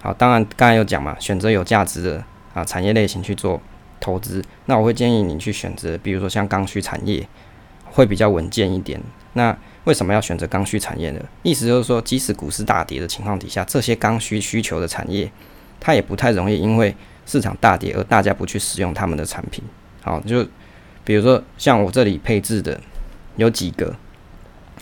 [0.05, 3.59] 好，当然刚才有讲嘛，选择有价值的啊产业类型去做
[3.99, 7.27] 投资，那我会建议你去选择，比如说像刚需产业，
[7.85, 9.01] 会比较稳健一点。
[9.33, 11.19] 那为什么要选择刚需产业呢？
[11.41, 15.27] 意思就是说，即使股市大跌的情况底下，这些刚需需求的产业，
[15.79, 19.63] 它也不太容易因为市场大跌而大家不去使用他们的产品。
[20.03, 20.47] 好，就
[21.03, 22.79] 比如说像我这里配置的
[23.37, 23.95] 有几个，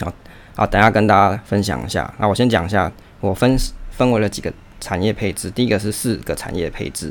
[0.00, 0.12] 好。
[0.56, 2.14] 好，等下跟大家分享一下。
[2.18, 3.56] 那我先讲一下，我分
[3.90, 4.52] 分为了几个
[4.84, 5.50] 产业配置。
[5.50, 7.10] 第一个是四个产业配置，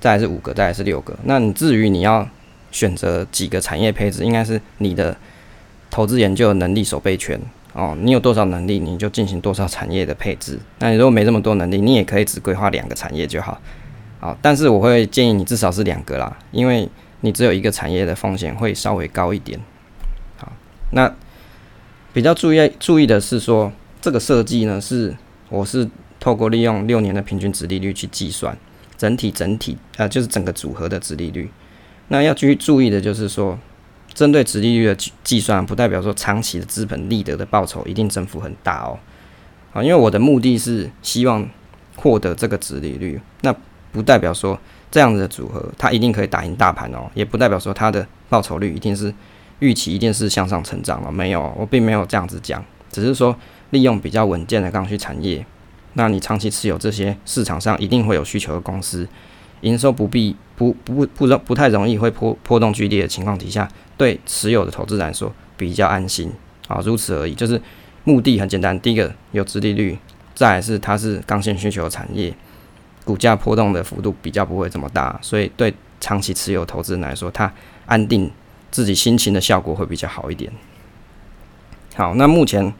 [0.00, 1.18] 再来是五个，再来是六个。
[1.24, 2.28] 那你至于你要
[2.70, 5.16] 选择几个产业配置，应该是你的
[5.90, 7.40] 投资研究能力守备权
[7.72, 7.96] 哦。
[8.00, 10.56] 你有多少能力，你就进行多少产业的配置。
[10.78, 13.60] 那你如果没这么多能力，你也可以只规划两个产业就好。
[14.20, 16.88] 好，但是我会建议你至少是两个啦，因为
[17.22, 19.58] 你只有一个产业的风险会稍微高一点。
[20.36, 20.52] 好，
[20.92, 21.12] 那。
[22.12, 25.12] 比较注意注意的是说，这个设计呢是
[25.48, 25.84] 我是
[26.24, 28.56] 透过利用六年的平均值利率去计算
[28.96, 31.50] 整体整体呃就是整个组合的值利率。
[32.08, 33.58] 那要去注意的就是说，
[34.14, 38.98] 针对值利率的计算，不代表说长期的资本利得的报酬一定增幅很大哦。
[39.74, 41.46] 啊，因为我的目的是希望
[41.96, 43.54] 获得这个值利率，那
[43.92, 44.58] 不代表说
[44.90, 49.12] 这样子的组合它一定可以打赢大盘哦，也不代表说它的报酬率一定是。
[49.60, 53.34] 预期一定是向上成长了，没有，我并没有这样子讲，只是说
[53.70, 55.46] 利用比较稳健的刚需产业，
[55.94, 59.08] 那你长期持有这些市场上一定会有需求的公司，
[59.62, 66.32] 营收不必不不不容不太容易会波波动剧烈的情况底下，对持有的投资人来说比较安心
[66.68, 67.60] 啊，如此而已，就是
[68.04, 69.98] 目的很简单，第一个有殖利率，
[70.34, 72.34] 再是它是刚性需求产业，
[73.04, 77.52] 股价波动的幅度比较不会这么大，所以对长期持有投资人来说，它
[77.86, 78.30] 安定。
[78.74, 80.52] 自己心情的效果会比较好一点。
[81.94, 82.74] 好，那目前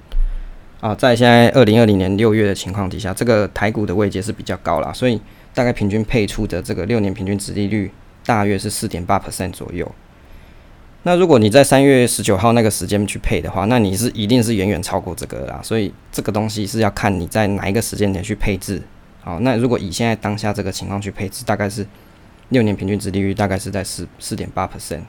[0.85, 5.19] 啊，在现在二零二零年六月的情况底下，这个台股的位阶是比较高啦，所以
[5.55, 7.91] 大概平均配出的这个六年平均值利率
[8.27, 9.91] 大约是四点八 percent 左右。
[11.05, 15.59] 那如果你在三月十九号那个时间去配的话，那你是一定是远远超过这个啦。
[15.63, 18.83] 所以这个东西是要看你在哪一个时间点去配置。
[19.23, 21.87] 好，那如果以现在当下这个情况去配置，大概是
[22.51, 25.01] 六年平均值利率大概是在四四点八 percent。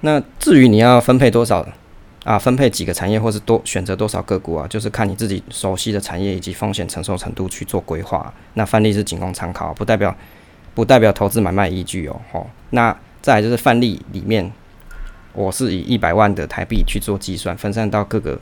[0.00, 1.68] 那至于你要分配多少
[2.24, 2.38] 啊？
[2.38, 4.66] 分配几个产业，或是多选择多少个股啊？
[4.66, 8.32] 就是看你自己熟悉的产业以及风险承受程度去做规划。
[8.54, 10.14] 那范例是仅供参考，不代表
[10.74, 12.20] 不代表投资买卖依据哦。
[12.32, 14.50] 吼，那再就是范例里面，
[15.34, 18.38] 我是以一百万的台币去做计算，分散到各个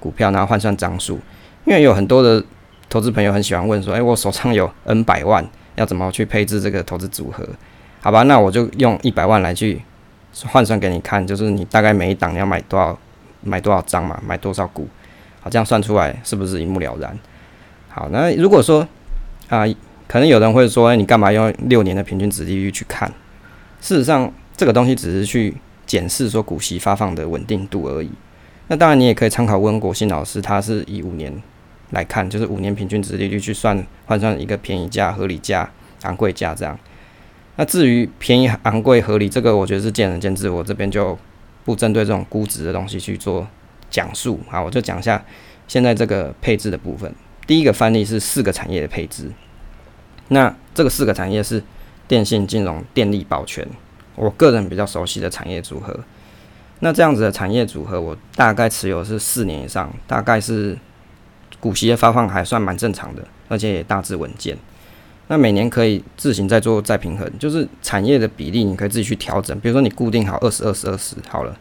[0.00, 1.20] 股票，然后换算张数。
[1.64, 2.44] 因为有很多的
[2.88, 5.46] 投资朋友很喜欢问说：“诶，我手上有 N 百万，
[5.76, 7.46] 要怎么去配置这个投资组合？”
[8.00, 9.80] 好吧，那我就用一百万来去。
[10.46, 12.98] 换算给你看，就是你大概每一档你要买多少，
[13.42, 14.88] 买多少张嘛，买多少股，
[15.40, 17.18] 好，这样算出来是不是一目了然？
[17.88, 18.86] 好，那如果说
[19.48, 19.64] 啊，
[20.08, 23.12] 可能有人会说，哎，你干嘛用六年的平均值利率去看？
[23.80, 25.54] 事实上，这个东西只是去
[25.86, 28.10] 检视说股息发放的稳定度而已。
[28.68, 31.32] 那当然，你也可以参考温国信老师，他是以五年
[31.90, 35.68] 来看，就是五年平均值利率去算换算一个便宜价、合理价、
[36.02, 36.78] 昂贵价这样。
[37.62, 41.16] 那至于便宜、昂贵、合理，这个我觉得是见仁见智，我这边就
[41.64, 43.46] 不针对这种估值的东西去做
[43.88, 45.24] 讲述啊，我就讲一下
[45.68, 47.14] 现在这个配置的部分。
[47.46, 49.30] 第一个范例是四个产业的配置，
[50.26, 51.62] 那这个四个产业是
[52.08, 53.64] 电信、金融、电力、保全，
[54.16, 55.96] 我个人比较熟悉的产业组合。
[56.80, 60.76] 那这样子的产业组合，我大概持有是四年以上，大概是
[61.60, 64.58] 股息的发放还算蛮正常的，而且也大致稳健。
[65.32, 69.58] 那每年可以自行再做再平衡，就是产业的比例你可以自己去调整。
[69.60, 71.56] 比如说你固定好二十二十二十好了，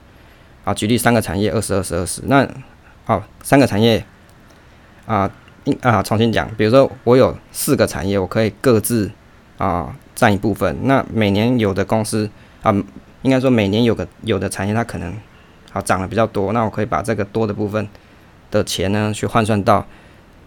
[0.65, 2.45] 啊，举例三个产业二十二十二十，那
[3.05, 4.03] 好三个产业
[5.05, 5.31] 啊，
[5.79, 9.09] 啊重新讲，比如说我有四个产业，我可以各自
[9.57, 10.77] 啊占一部分。
[10.83, 12.29] 那每年有的公司
[12.63, 12.75] 啊，
[13.21, 15.15] 应该说每年有个有的产业它可能
[15.71, 17.87] 好涨得比较多，那我可以把这个多的部分
[18.51, 19.87] 的钱呢，去换算到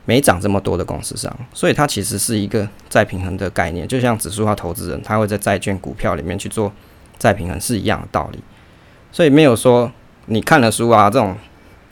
[0.07, 6.73] 没涨这么多的公司上，所以它其实是一个再平衡的概念，就像指数化投资人，他会在债券、股票里面去做
[7.17, 8.39] 再平衡是一样的道理。
[9.11, 9.91] 所以没有说
[10.27, 11.37] 你看了书啊，这种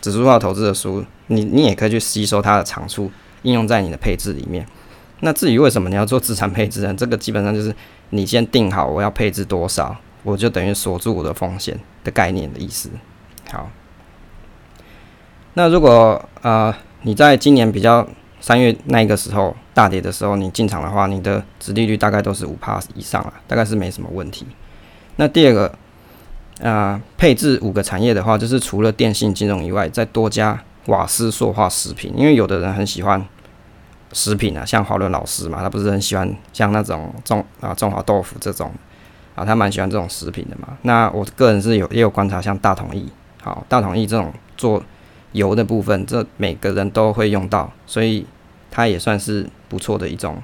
[0.01, 3.11] 指数化投资的书，你你也可以去吸收它的长处，
[3.43, 4.67] 应用在你的配置里面。
[5.21, 6.93] 那至于为什么你要做资产配置呢？
[6.95, 7.75] 这个基本上就是
[8.11, 12.91] 你先定好我要配置多少，我就等于锁住我的风险的概念的意思。
[13.51, 13.71] 好，
[15.55, 18.07] 那如果呃你在今年比较
[18.41, 24.47] 三月那个时候大跌的时候你进场的话，你的值利率大概都是五帕以上了，大概是没什么问题。
[25.17, 25.75] 那第二个
[26.63, 33.25] 啊，配置五个产业的话，就是除了电信、金融以外，再多加瓦斯、塑化、食品，因为有的人很喜欢。
[34.15, 38.71] 食品啊，像华伦老师嘛，他不是很喜欢像那种中啊中华豆腐这种
[39.35, 40.77] 啊，他蛮喜欢这种食品的嘛。
[40.83, 43.09] 那我个人是有也有观察，像大统一，
[43.43, 44.83] 好大统一这种做
[45.33, 48.25] 油的部分，这每个人都会用到，所以
[48.71, 50.37] 它也算是不错的一种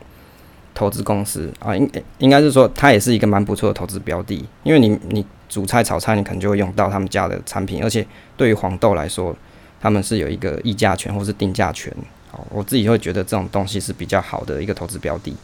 [0.74, 1.76] 投资公司啊。
[1.76, 9.34] 应应该是说，它也是一个蛮不错的投资标的，因为你你煮菜炒菜，你可能就会用到他们家的产品，而且对于黄豆来说，
[9.80, 11.92] 他们是有一个议价权或是定价权。
[12.30, 15.34] 好，我自己会觉得这种东西是比较好的一个投资标的。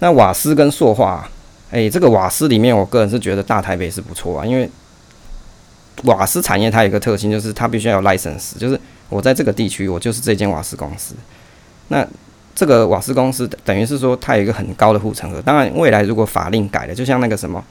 [0.00, 1.28] 那瓦斯跟塑化，
[1.70, 4.68] 诶，这个瓦斯里面，我个人是觉得大台北是不错啊，因为
[6.04, 8.78] 瓦斯产业它有一个特性，就是它必须要有 license，就是
[9.08, 11.14] 我在这个地区，我就是这间瓦斯公司。
[11.88, 12.06] 那
[12.54, 15.40] 这个瓦斯公司等于是说，它有一个很高的护城河。
[15.42, 17.64] 当然，未来如果法令改了，就像那个什么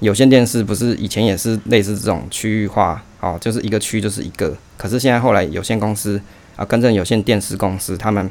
[0.00, 4.56] 有线电视，不是以前也是类似这种区域化，哦，就是一个区就是一个。
[4.76, 6.20] 可是现在后来有线公司。
[6.56, 8.30] 啊，跟着有线电视公司，他们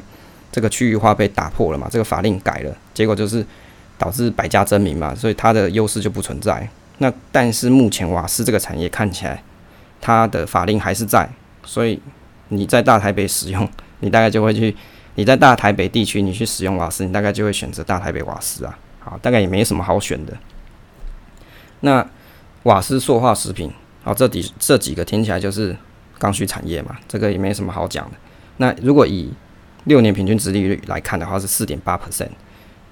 [0.50, 1.86] 这个区域化被打破了嘛？
[1.90, 3.44] 这个法令改了，结果就是
[3.98, 6.66] 导致百家争鸣嘛，所以它的优势就不存在。
[6.98, 9.42] 那但是目前瓦斯这个产业看起来，
[10.00, 11.28] 它的法令还是在，
[11.64, 12.00] 所以
[12.48, 13.68] 你在大台北使用，
[14.00, 14.74] 你大概就会去；
[15.14, 18.78] 你在大台北地区你去使用瓦斯，你大概就会选择大台北瓦斯啊。
[19.00, 20.32] 好，大概也没什么好选的。
[21.80, 22.06] 那
[22.64, 23.70] 瓦斯塑化食品，
[24.02, 25.76] 好，这几这几个听起来就是。
[26.16, 28.12] 刚需产业嘛，这个也没什么好讲的。
[28.58, 29.30] 那如果以
[29.84, 32.28] 六年平均值利率来看的话，是四点八 percent。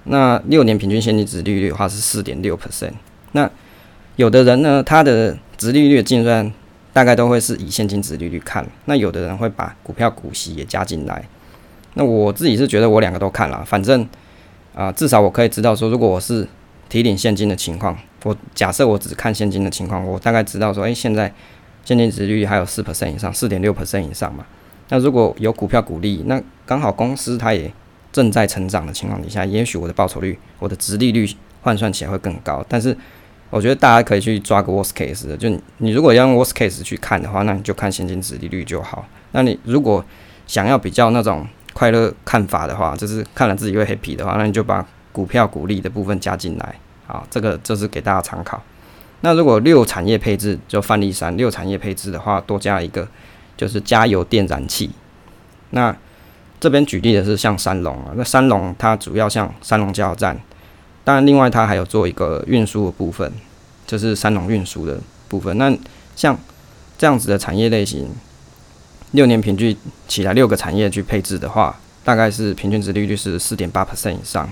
[0.04, 2.92] 那六年平均现金值利率的话是四点六 percent。
[3.30, 3.48] 那
[4.16, 6.52] 有的人呢，他的值利率计算
[6.92, 8.66] 大概都会是以现金值利率看。
[8.84, 11.24] 那有的人会把股票股息也加进来。
[11.94, 14.06] 那我自己是觉得我两个都看了，反正
[14.74, 16.46] 啊，至少我可以知道说，如果我是
[16.88, 21.32] 提领现金的情况，我假设我只看现金的情况，我大概知道说，诶，现在。
[21.84, 24.46] 现金值率还有四 percent 以上，四点六 percent 以上嘛。
[24.88, 27.68] 那如果有股票股利，那刚好公司它也
[28.12, 31.28] 正在成长的情况底下，也许我的报酬率、我的值利率
[31.60, 32.64] 换算起来会更高。
[32.68, 32.96] 但是
[33.52, 39.06] 我觉得大家可以去抓个 worst case 的，就你如果要用 worst case 去看的话，那你就看现金值利率就好。
[39.32, 40.02] 那你如果
[40.46, 46.74] 想要比较那种快乐看法的话，就是看了自己会 happy 的话，那你就把股票股利的部分加进来。
[47.06, 48.62] 好，这个就是给大家参考。
[49.20, 53.06] 那如果六产业配置就范例三六产业配置的话，多加一个
[53.56, 54.90] 就是加油电燃气。
[55.70, 55.94] 那
[56.58, 60.38] 这边举例的是像三龙啊，那三龙它主要像三龙加油站，
[61.04, 63.32] 当然另外它还有做一个运输的部分，
[63.86, 65.56] 就是三农运输的部分。
[65.58, 65.76] 那
[66.14, 66.38] 像
[66.96, 68.08] 这样子的产业类型，
[69.10, 74.48] 六年平均起来六个产业去配置的话，大概是平均值利率是四点八 percent 以上。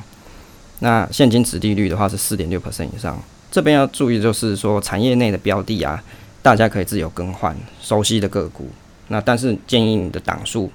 [0.80, 3.22] 那现金值利率的话是四点六 percent 以上。
[3.50, 6.02] 这边要注意，就是说产业内的标的啊，
[6.40, 8.68] 大家可以自由更换熟悉的个股。
[9.08, 10.70] 那但是建议你的档数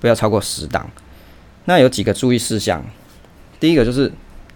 [0.00, 0.88] 不要超过十档。
[1.66, 2.84] 那有几个注意事项，
[3.58, 4.12] 第一个就是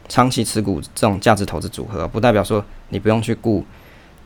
[0.08, 3.64] 长期持股这种价值投资组合，不代表说你不用去顾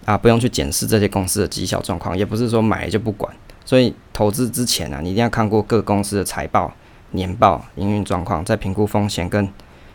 [0.05, 3.34] 啊，不用去检视这些公司的绩效状况，也不是说买就不管。
[3.64, 6.72] 所以投资之前啊，你一定要看过各公司的财报、
[7.12, 9.48] 年报、营运状况，再评估风险跟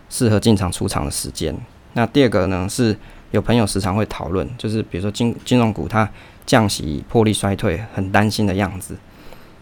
[0.09, 1.55] 适合进场出场的时间。
[1.93, 2.97] 那第二个呢是。
[3.33, 6.07] 有朋友时常会讨论，就是比如说金金融股它
[6.45, 8.95] 降息、破利衰退，很担心的样子。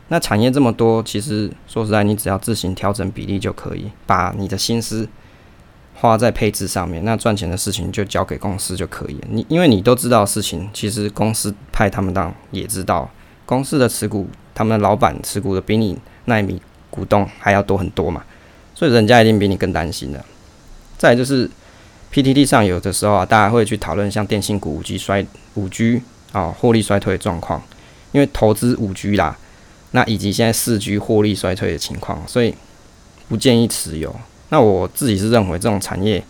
[0.09, 5.07] 那产业这么多，其实说实在，你只要自行调整比例就可以，把你的心思
[6.01, 7.05] 花在配置上面。
[7.05, 9.27] 那赚钱的事情就交给公司就可以了。
[9.29, 13.09] 你因为你都知道事情，其实公司派他们当也知道，
[13.45, 18.23] 公司的持股，他们的老板持股的比你那一米股东还要多很多嘛，
[18.75, 20.25] 所以人家一定比你更担心的。
[20.97, 21.49] 再就是。
[22.13, 26.01] PTT 上有的时候啊，大家会去讨论像电信股五 G 衰五 G
[26.33, 27.63] 啊获利衰退的状况，
[28.11, 29.37] 因为投资五 G 啦，
[29.91, 32.53] 那以及现在四 G 获利衰退的情况，所以
[33.29, 34.13] 不建议持有。
[34.51, 36.21] 那我自己是认为这种产业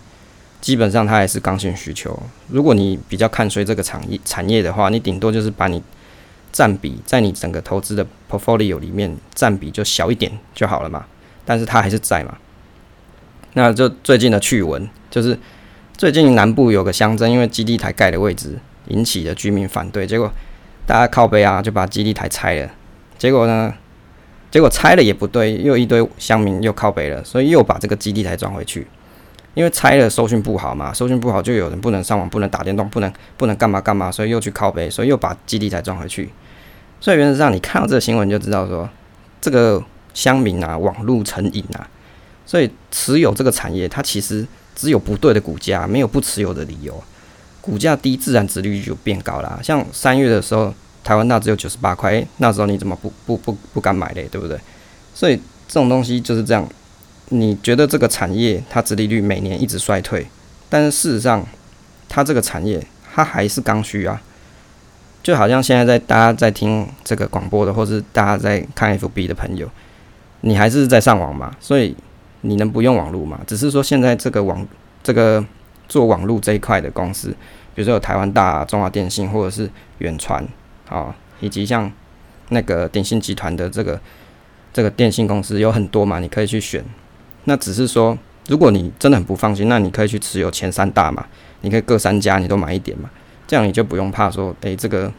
[0.62, 2.18] 基本上它还是刚性需求。
[2.48, 5.82] 如果你比较看衰这个产业产业的话，你顶多就是把你
[6.52, 11.06] 占比在你整个投资的 portfolio 里面占比就小一点就好了嘛。
[11.44, 12.38] 但是它还是在嘛。
[13.54, 15.38] 那就最近的趣闻就是，
[15.98, 18.58] 最近南部有个乡镇，因为基地台盖的位置
[18.88, 20.32] 引起了居民反对，结果
[20.86, 22.70] 大家靠背啊就把基地台拆了。
[23.18, 23.74] 结果呢，
[24.52, 28.86] 结果拆了也不对，又一堆乡民又靠北了，所以又把这个基地台装回去。
[29.54, 36.30] 因为拆了收讯不好嘛，收讯不好就有人不能上网，不能打电动，不能不能干嘛干嘛，所以又去靠北，所以又把基地台装回去。
[37.00, 38.90] 所以原则上你看到这个新闻就知道说，
[39.42, 39.84] 这个
[40.14, 41.88] 乡民啊网路成瘾啊。
[42.46, 44.46] 所以持有这个产业，它其实
[44.76, 47.02] 只有不对的股价，没有不持有的理由。
[47.62, 49.60] 股价低，自然值率就变高了。
[49.64, 50.74] 像三月的时候，
[51.04, 54.28] 台湾大只有九十八块，诶，那时候你怎么不不不不敢买嘞？
[54.32, 54.58] 对不对？
[55.14, 55.36] 所以
[55.68, 56.68] 这种东西就是这样。
[57.30, 60.28] 你觉得这个产业它殖利率每年一直衰退，
[60.70, 61.46] 但是事实上，
[62.10, 64.22] 它这个产业它还是刚需啊。
[65.24, 69.70] 就好像现在在大家在听这个广播的，或是大家在看 FB 的朋友，
[70.42, 71.56] 你还是在上网嘛？
[71.60, 71.96] 所以。
[72.44, 73.40] 你能不用网络吗？
[73.46, 74.68] 只是说现在这个网
[75.04, 75.46] 这个
[75.88, 77.30] 做网络这一块的公司，
[77.76, 80.44] 比如说有台湾大、中华电信或者是远传
[80.92, 81.92] 啊，以及像
[82.50, 84.00] 那个电信集团的这个
[84.74, 86.84] 这个电信公司有很多嘛，你可以去选。
[87.46, 88.18] 那只是说，
[88.48, 91.26] 如果你真的很不放心，那你可以去持有前三大嘛，
[91.62, 93.10] 你可以各三家你都买一点嘛，
[93.48, 95.12] 这样你就不用怕说，诶，这个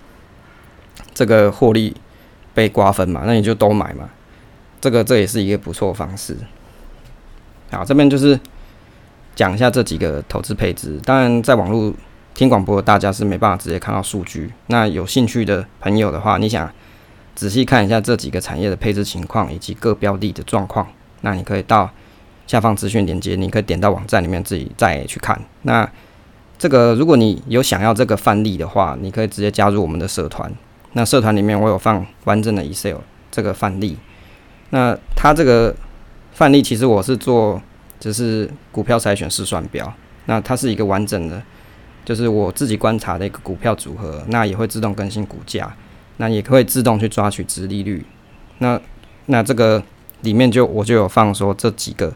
[1.14, 1.96] 这个获利
[2.54, 4.08] 被瓜分嘛，那你就都买嘛，
[4.80, 6.36] 这个这也是一个不错方式。
[7.70, 8.38] 好，这边就是
[9.34, 11.00] 讲一下这几个投资配置。
[11.04, 11.92] 当然，在网络
[12.34, 14.52] 听广播，大家是没办法直接看到数据。
[14.68, 16.70] 那有兴趣的朋友的话，你想
[17.34, 20.86] 仔细看一下这几个产业的配置情况以及各标的的状况，
[21.20, 21.90] 那你可以到
[22.46, 25.40] 下方资讯链接，你可以点到网站里面自己再去看。
[25.62, 25.88] 那
[26.58, 30.52] 这个，如果你有想要这个范例的话，你可以直接加入我们的社团。
[30.92, 32.98] 那社团里面我有放完整的 Excel
[33.30, 33.96] 这个范例。
[34.70, 35.74] 那它这个。
[36.34, 37.60] 范例其实我是做，
[38.00, 39.92] 就是股票筛选试算表，
[40.24, 41.42] 那它是一个完整的，
[42.04, 45.74] 就是我自己观察的一个股票组合，那也会自动更新股价，
[46.16, 48.04] 那也会自动去抓取值利率，
[48.58, 48.80] 那
[49.26, 49.82] 那这个
[50.22, 52.12] 里面就我就有放说这几个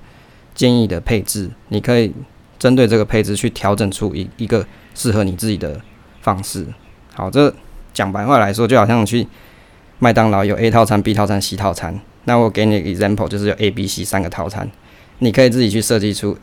[0.54, 2.12] 建议的配置，你可以
[2.58, 5.80] 针对这个配置去调整出一一个适合你自己的
[6.20, 6.66] 方式。
[7.14, 7.54] 好，这
[7.92, 9.26] 讲白话来说，就好像去
[9.98, 11.98] 麦当劳有 A 套餐、B 套餐、C 套餐。
[12.24, 14.68] 那我给你 example，就是有 A、B、C 三个套餐，
[15.20, 16.36] 你可以自己去设计出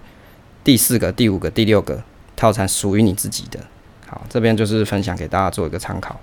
[0.63, 2.01] 第四个、第五个、第六个
[2.35, 3.59] 套餐属于你自己的。
[4.07, 6.19] 好，这边就是分享给大家做一个参考。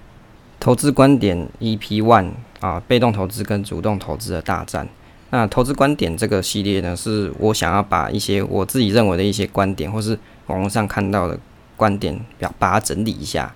[0.59, 4.87] 投资观点 EP One 啊，被动投资跟主动投资的大战。
[5.31, 11.39] 那投资观点这个系列呢，是我想要把一些我自己认为的一些观点，或是网络上看到的
[11.77, 13.55] 观点，表把它整理一下。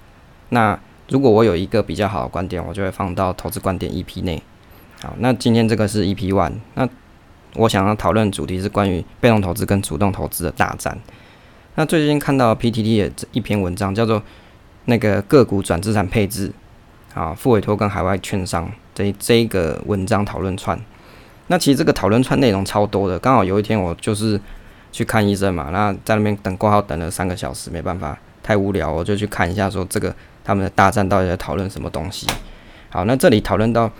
[0.49, 0.79] 那
[1.09, 4.43] 如果我有一个比较好的观点，我就会放到投资观点 EP 内。
[5.03, 6.89] 好，那今天这个是 EP One，那
[7.57, 10.97] 我想要讨论主题是关于被动投资跟主动投资的大战。
[11.77, 14.23] 那最近看到 PTT 的一篇文章，叫做
[14.85, 16.53] 那个个股转资产配置，
[17.15, 20.79] 啊，副委托跟海外券商这这个文章讨论串。
[21.49, 24.41] 那其实这个讨论串内容超多的，刚好有一天我就是
[24.93, 30.15] 去看医生嘛，那在那边等挂号等了三个小时，没办法，太无聊，我就去看一下说这个
[30.45, 32.27] 他们的大战到底在讨论什么东西。
[32.89, 33.91] 好，那这里讨论到。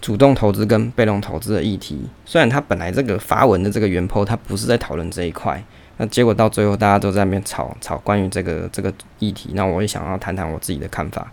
[0.00, 5.64] 主动投资跟被动投资的议题，虽然它本来这个发文的这个原 po 它不是在讨论这一块，
[5.96, 11.30] 那结果到最后大家都在那边吵吵关于这个这个议题，那我也想要谈谈我自己的看法。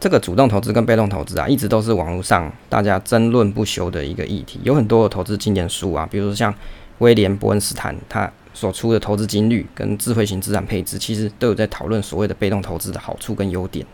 [0.00, 6.54] 这个主动投资跟被动投资啊，一直都是网络上大家争论不休的一个议题，有很多的投资经典书啊，比如说像
[6.98, 13.84] 威廉伯恩斯坦他所出的投资金率跟智慧型资产配置，其实都有在讨论所谓的被动投资的好处跟优点。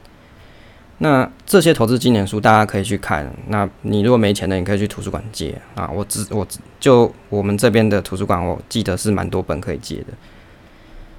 [1.05, 3.31] 那这些投资经典书大家可以去看。
[3.49, 5.87] 那你如果没钱的，你可以去图书馆借啊。
[5.95, 6.47] 我只我
[6.81, 10.07] 就我们这边的图书馆，我记得是蛮多本可以借的。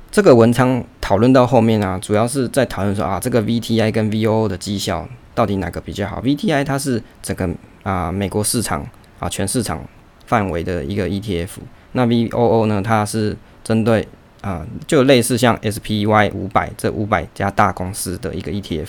[0.10, 7.48] 这个文章讨论到后面啊，主要是在讨论说啊，这个 VTI 跟 VOO 的绩效到底哪个比较好？VTI 它是整个
[7.84, 8.84] 啊美国市场
[9.20, 9.80] 啊全市场
[10.26, 11.50] 范围的一个 ETF，
[11.92, 14.08] 那 VOO 呢，它是针对
[14.42, 18.88] 啊就类似像 SPY 五百这五百家大公司的一个 ETF。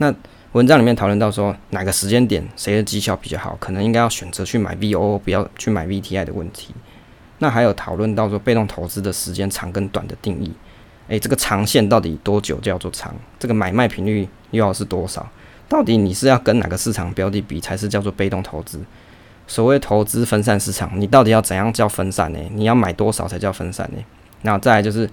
[0.00, 0.12] 那
[0.52, 6.74] 文章里面讨论到说，哪个时间点谁的绩效比较好，可能应该要选择去买 VOO，不要去买 VTI 的问题。
[7.38, 10.50] 那还有讨论到说，被动投资的时间长跟短的定义。
[11.08, 13.14] 诶，这个长线到底多久叫做长？
[13.38, 15.28] 这个买卖频率又要是多少？
[15.68, 18.80] 到底你是要跟哪个市场标的比才是叫做被动投资？
[19.46, 22.38] 所谓投资分散市场，你到底要怎样叫分散呢？
[22.54, 24.02] 你要买多少才叫分散呢？
[24.42, 25.08] 那再来就是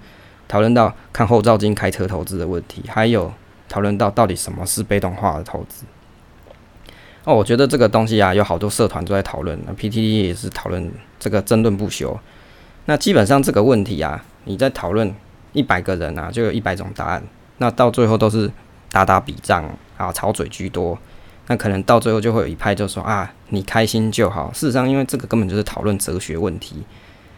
[0.48, 3.30] 讨论到看后照镜开车投资的问题，还有
[3.68, 5.84] 讨论到到底什么是被动化的投资。
[7.24, 12.18] 哦，我觉得这个东西啊，有好多社团都在讨论，那 PTT 也是讨论这个争论不休。
[12.86, 15.14] 那基本上这个问题啊，你在讨论
[15.52, 17.22] 一百个人啊，就有一百种答案，
[17.58, 18.50] 那到最后都是
[18.90, 19.64] 打打比仗
[19.98, 20.98] 啊，吵嘴居多。
[21.48, 24.50] 那可能到最后就会有一派就说啊，你开心就好。
[24.52, 26.82] 事实上，因为这个根本就是讨论哲学问题，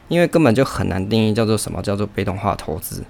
[0.07, 3.03] 因为根本就很难定义叫做什么叫做被动化投资。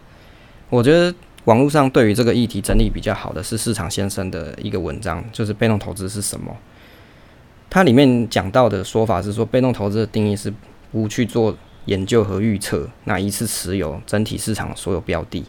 [0.68, 1.14] 我觉得
[1.44, 6.54] 网络上对于这个议题整理比较好的是市场先生的一个文章，就是被动投资是什么。
[7.70, 10.52] 它里面讲到的说法是说，被动投资的定义是
[10.92, 15.44] 不去做研究和预测，那一次持有整体市场所有标的，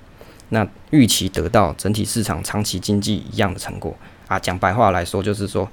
[0.49, 3.95] 那预期得到整体市场长期经济一样的成果。
[4.27, 5.67] 啊，讲白话来说，就是说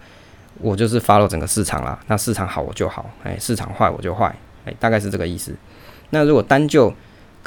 [0.61, 1.99] 我就是 follow 整个市场啦。
[2.09, 5.55] 那市场好我就好，哎，市场坏我就坏，哎，大概是这个意思。
[6.11, 6.93] 那如果单就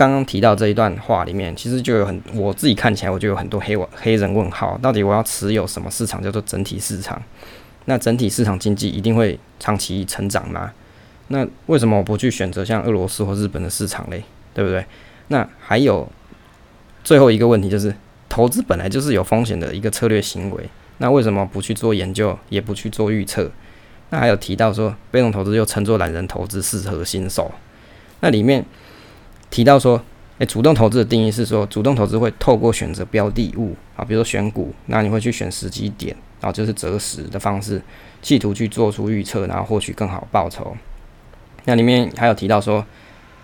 [0.01, 4.75] 刚刚提到这一段话里面，其实就有很我自己看起来，我就有很多黑我黑人问号。
[4.81, 7.21] 到底我要持有什么市场叫做整体市场？
[7.85, 10.71] 那整体市场经济一定会长期成长吗？
[11.27, 14.23] 那为什么我不去选择像俄罗斯或日本的市场嘞？
[14.55, 14.83] 对不对？
[15.27, 16.09] 那还有
[17.03, 17.93] 最后一个问题就是，
[18.27, 20.67] 投资本来就是有风险的一个策略行为。
[20.97, 23.51] 那为什么不去做研究，也不去做预测？
[24.09, 27.51] 那还有提到说，被动投资又称作懒人投资，适合新手。
[28.21, 28.65] 那里面
[29.51, 30.01] 提到说，
[30.39, 37.79] 诶，主动投资的定义是说，主动投资会透过选择标的物啊，比如说选股，那你会去选时机点，然后就是择时的方式，
[38.21, 40.75] 企图去做出预测，然后获取更好报酬。
[41.65, 42.83] 那里面还有提到说，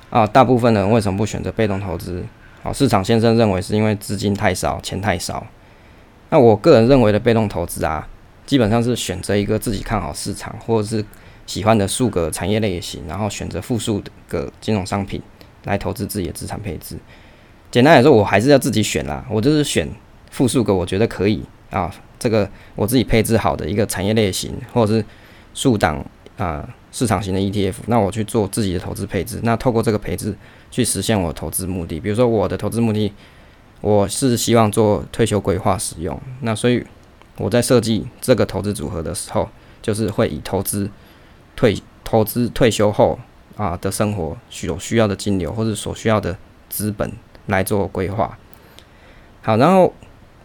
[0.10, 2.24] 啊，大部分人为什么不选择被动投资？
[2.64, 5.45] 啊，市场先生认为是因为资金太少，钱太少。
[6.30, 8.08] 那我个人认为的被动投资啊，
[8.45, 11.05] 基本上是选择一个自己看好市场或者是
[11.45, 15.22] 喜欢的数个产业类型，然后选择复数的个金融商品
[15.68, 16.97] 来投资自己的资产配置。
[17.70, 19.88] 简单来说，我还是要自己选啦，我就是选
[20.32, 25.05] 复数个我觉得可以啊，这个我自己配置好的一个产业类型或者是
[25.53, 26.03] 数档
[26.38, 30.36] 啊市场型的 ETF，那我去做自己的投资配置，那透过这个配置
[30.72, 33.13] 去实现我投资目的，比如说我的投资目的。
[33.80, 36.84] 我是希望做退休规划使用，那所以
[37.38, 39.47] 我在设计这个投资组合的时候，
[39.84, 40.89] 就是会以投资
[41.55, 43.20] 退投资退休后
[43.58, 46.38] 啊的生活所需要的金流或者所需要的
[46.70, 47.12] 资本
[47.47, 48.38] 来做规划。
[49.41, 49.93] 好，然后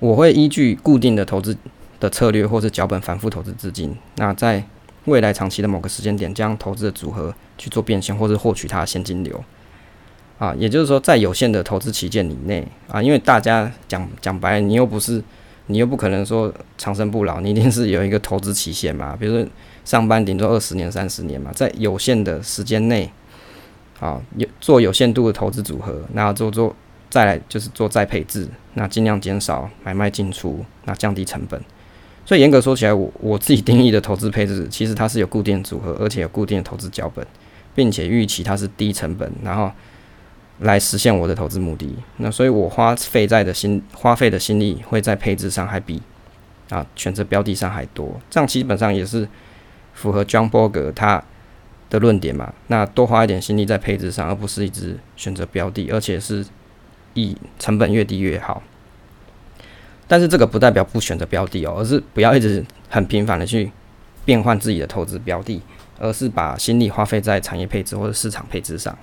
[0.01, 1.57] 我会依据固定的投资
[2.01, 4.65] 的策略或是脚本反复投资资金，那在
[5.05, 9.45] 未来长期的某个时间点，将投资的组合去做变现或是获取它的现金流。
[10.39, 15.23] 啊，也就是说，在有限的投资期间以内啊，因为大家讲讲白，你又不是，
[15.67, 19.17] 你又不可能说长生不老，你一定是有一个投资期限嘛。
[19.17, 19.49] 比如说
[19.85, 23.11] 上班顶多二十年、三十年嘛，在有限的时间内，
[24.01, 26.75] 啊，有做有限度的投资组合，那做做
[27.11, 31.61] 再来就是做再配置，那尽量减少买卖进出，那降低成本。
[32.25, 37.27] 所以严格说起来，我我自己定义的投资配置，其实它是有固定组合，而且有固定的投资脚本，
[37.75, 39.71] 并且预期它是低成本，然后。
[40.59, 46.01] 来实现我的投资目的，那所以我花费在的心花费的心力会在配置上还比
[46.69, 49.27] 啊选择标的上还多，这样基本上也是
[49.93, 51.23] 符合 John Bogle 他
[51.91, 52.53] 的论点嘛。
[52.69, 56.45] 那多花一点心力在配置上，而不是一直选择标的，而且是
[57.15, 58.63] 以成本越低越好。
[60.09, 63.73] 但是这个不代表不选择标的哦，而是不要一直很频繁的去
[64.25, 65.63] 变换自己的投资标的，
[65.99, 68.97] 而是把心力花费在产业配置或者市场配置上。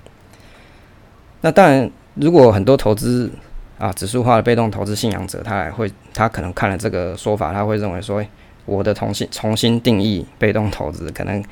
[1.40, 3.30] 那当然，如果很多投资
[3.78, 8.24] 啊指数化的被动投资信仰者，他还会他可能看了这个说法，他会认为说，
[8.64, 11.42] 我的重新重新定义被动投资，可能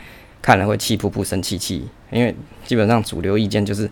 [0.43, 2.35] 看了会气噗噗生气气，因为
[2.65, 3.91] 基本上主流意见就是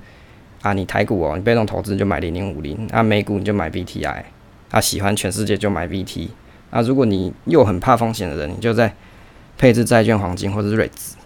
[0.62, 4.22] 啊，你台股哦，你被动投资就买零零五零，啊美股你就买 BTI，
[4.70, 6.28] 啊喜欢全世界就买 VT，
[6.70, 8.94] 啊如果你又很怕风险的人，你就在
[9.58, 11.16] 配置债券、黄金或者是瑞兹，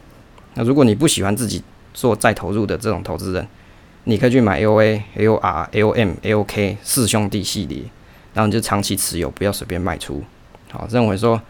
[0.55, 1.62] 那如果你不喜欢自己
[1.95, 3.47] 做再投入的这种投资人。
[4.05, 7.82] 你可以去买 L A L R L M L K 四兄弟系列，
[8.32, 10.24] 然后你就长期持有，不要随便卖出。
[10.72, 11.41] 好，认为说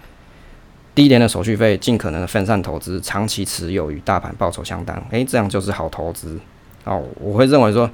[0.94, 6.38] 低廉的手续费，尽可能的分散投资，长期持有与大盘报酬相当，诶，这样就是好投资。
[6.84, 7.88] 哦，我会认为说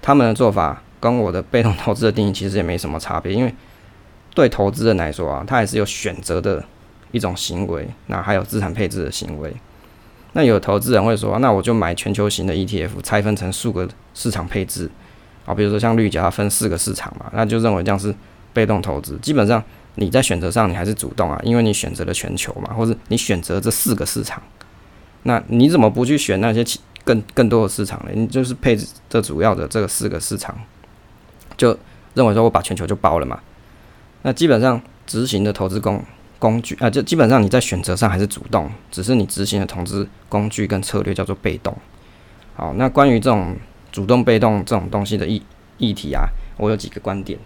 [0.00, 3.54] 他们的做法跟我的被动投资的定义其实也没什么差别，因为
[4.34, 6.64] 对投资人来说啊，他还是有选择的
[7.12, 9.54] 一种行为，那还有资产配置的行为。
[10.32, 14.90] 那有投资人会说，那我就买全球型的 ETF，拆分成数个市场配置，
[15.44, 18.12] 啊，比如说像绿甲分四个市场嘛，那就认为这样是
[18.52, 19.16] 被动投资。
[19.18, 19.62] 基本上
[19.96, 24.42] 你在选择上你还是主动啊，因为你选择了全球嘛，或者你选择这四个市场，
[25.22, 26.64] 那你怎么不去选那些
[27.04, 30.58] 更更多的市场呢，你就是配置这主要的这个四个市场，
[31.56, 31.78] 就
[32.14, 33.40] 认为说我把全球就包了嘛。
[34.22, 36.02] 那基本上执行的投资工
[36.38, 41.76] 工具啊，就基本上你在选择上还是主动，只是你执行的投资工具跟策略叫做被动。
[42.56, 43.56] 好，那关于这种
[43.92, 45.42] 主动被动这种东西的议
[45.78, 46.26] 议题啊，
[46.56, 47.38] 我有几个观点。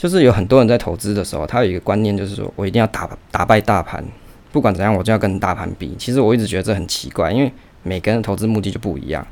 [0.00, 4.02] 就是有很多人在投资的时候，他有一个观念，就是说我一定要打打败大盘，
[4.50, 5.94] 不管怎样，我就要跟大盘比。
[5.98, 9.26] 其实我一直觉得这很奇怪，因为每个人的投资目的就不一样。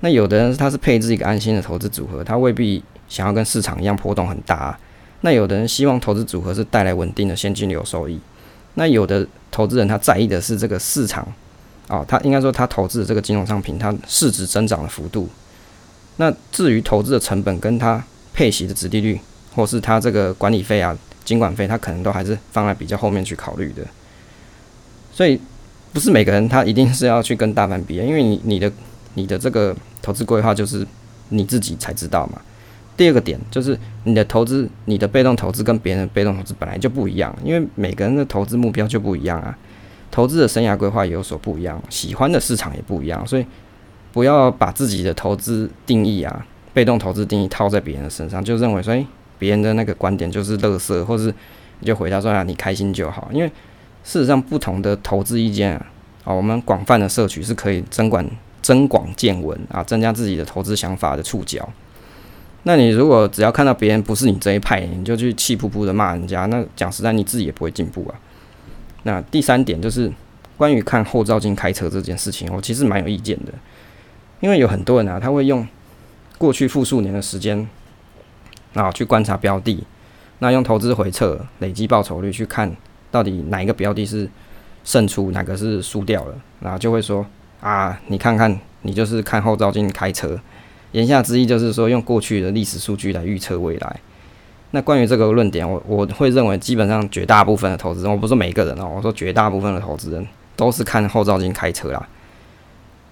[0.00, 4.74] 那有的人他是配置一个安心的投资组合，他未必想要跟市场一样波动很大。
[5.20, 8.18] 那有的人希望投资组合是带来稳定的现金流收益。
[8.76, 11.22] 那有的投资人他在意的是这个市场
[11.86, 15.28] 啊，他应该说他投资的这个金融商品，它市值增长的幅度。
[16.16, 18.02] 那至于投资的成本跟他
[18.32, 19.20] 配息的值利率。
[19.54, 23.82] 或是他这个管理费啊、经管费，他可能都还是放在比较后面去考虑的。
[25.12, 25.40] 所以
[25.92, 28.70] 不是每个人他一定是要去跟大盘比，因为你你的
[29.14, 30.84] 你的这个投资规划就是
[31.28, 32.40] 你自己才知道嘛。
[32.96, 39.56] 第二个点就是你的投资、你的被动投资跟别人的被动投资本来就不一样，因为每个人的投资目标就不一样啊，
[40.10, 43.46] 投资的生涯规划也有所不一样，喜欢的市场也不一样，所以
[44.12, 49.06] 不要把自己的投资定义啊、被动投资定义套在别人的身上，就认为说，诶。
[49.44, 51.26] 别人的那个观点就是乐色，或是
[51.80, 53.28] 你就回答说啊，你开心就好。
[53.30, 53.46] 因为
[54.02, 55.86] 事实上，不同的投资意见啊，
[56.24, 58.24] 啊，我们广泛的摄取是可以增广
[58.62, 61.68] 增广见闻啊，增加自己的投资想法的触角。
[62.62, 68.16] 那你如果只要看到别人不是你这一派，你就去气扑扑的骂人家，那讲实在，你自己也不会进步啊。
[69.02, 70.10] 那第三点就是
[70.56, 73.52] 关于看后照镜开车这件事情，我其实蛮有意见的，
[74.40, 75.68] 因为有很多人啊，他会用
[76.38, 77.68] 过去复数年的时间。
[78.74, 79.82] 啊，去观察标的，
[80.40, 82.70] 那用投资回撤累积报酬率去看，
[83.10, 84.28] 到底哪一个标的是
[84.82, 87.24] 胜出，哪个是输掉了，然后就会说
[87.60, 90.38] 啊，你看看，你就是看后照镜开车。
[90.92, 94.00] 言下之意就是说，用过去的历史数据来预测未来。
[94.72, 102.08] 那关于这个论点，我我会认为，基本上绝大部分的投资人，我不是每个人哦，我说绝大部分的投资人都是看后照镜开车啦。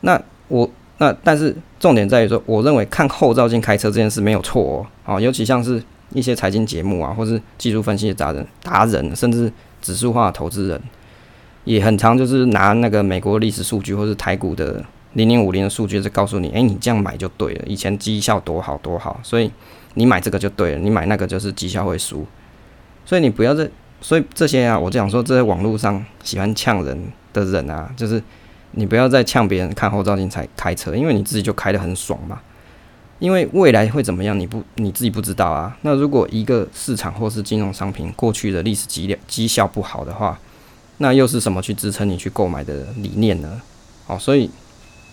[0.00, 0.68] 那我。
[0.98, 10.80] 那但是重点在于说，我认为看后照镜开车这件事没有错哦，啊，尤其像是一些财经节目啊，或是技术分析的达人、达人，甚至指数化投资人，
[11.64, 14.84] 也很常就是拿那个美国历史数据或是台股的
[15.14, 19.50] 零零五零的数据，在告诉你，诶，你这样买就对了，以前绩效多好多好，所以
[19.94, 22.24] 你买这个就对了，你买那个就是绩效会输，
[23.04, 23.68] 所以你不要在，
[24.00, 26.96] 所以这些啊，我就讲说这些网络上喜欢呛人
[27.32, 28.22] 的人啊，就是。
[28.72, 32.40] 你不要再呛别人看后照镜才开车，因为你自己就开得很爽嘛。
[33.18, 35.76] 因为未来会怎么样，你不你自己不知道啊。
[35.82, 40.36] 那如果一个市场或是金融商品过去的历史绩绩效不好的话，
[40.98, 43.60] 那又是什么去支撑你去购买的理念呢？
[44.08, 44.50] 哦，所以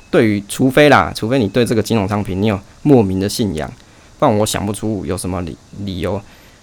[0.09, 3.71] 对于除非啦，除非你对这个金融商品你有莫名的信仰，
[4.17, 6.19] 不然我想不出有什么理理由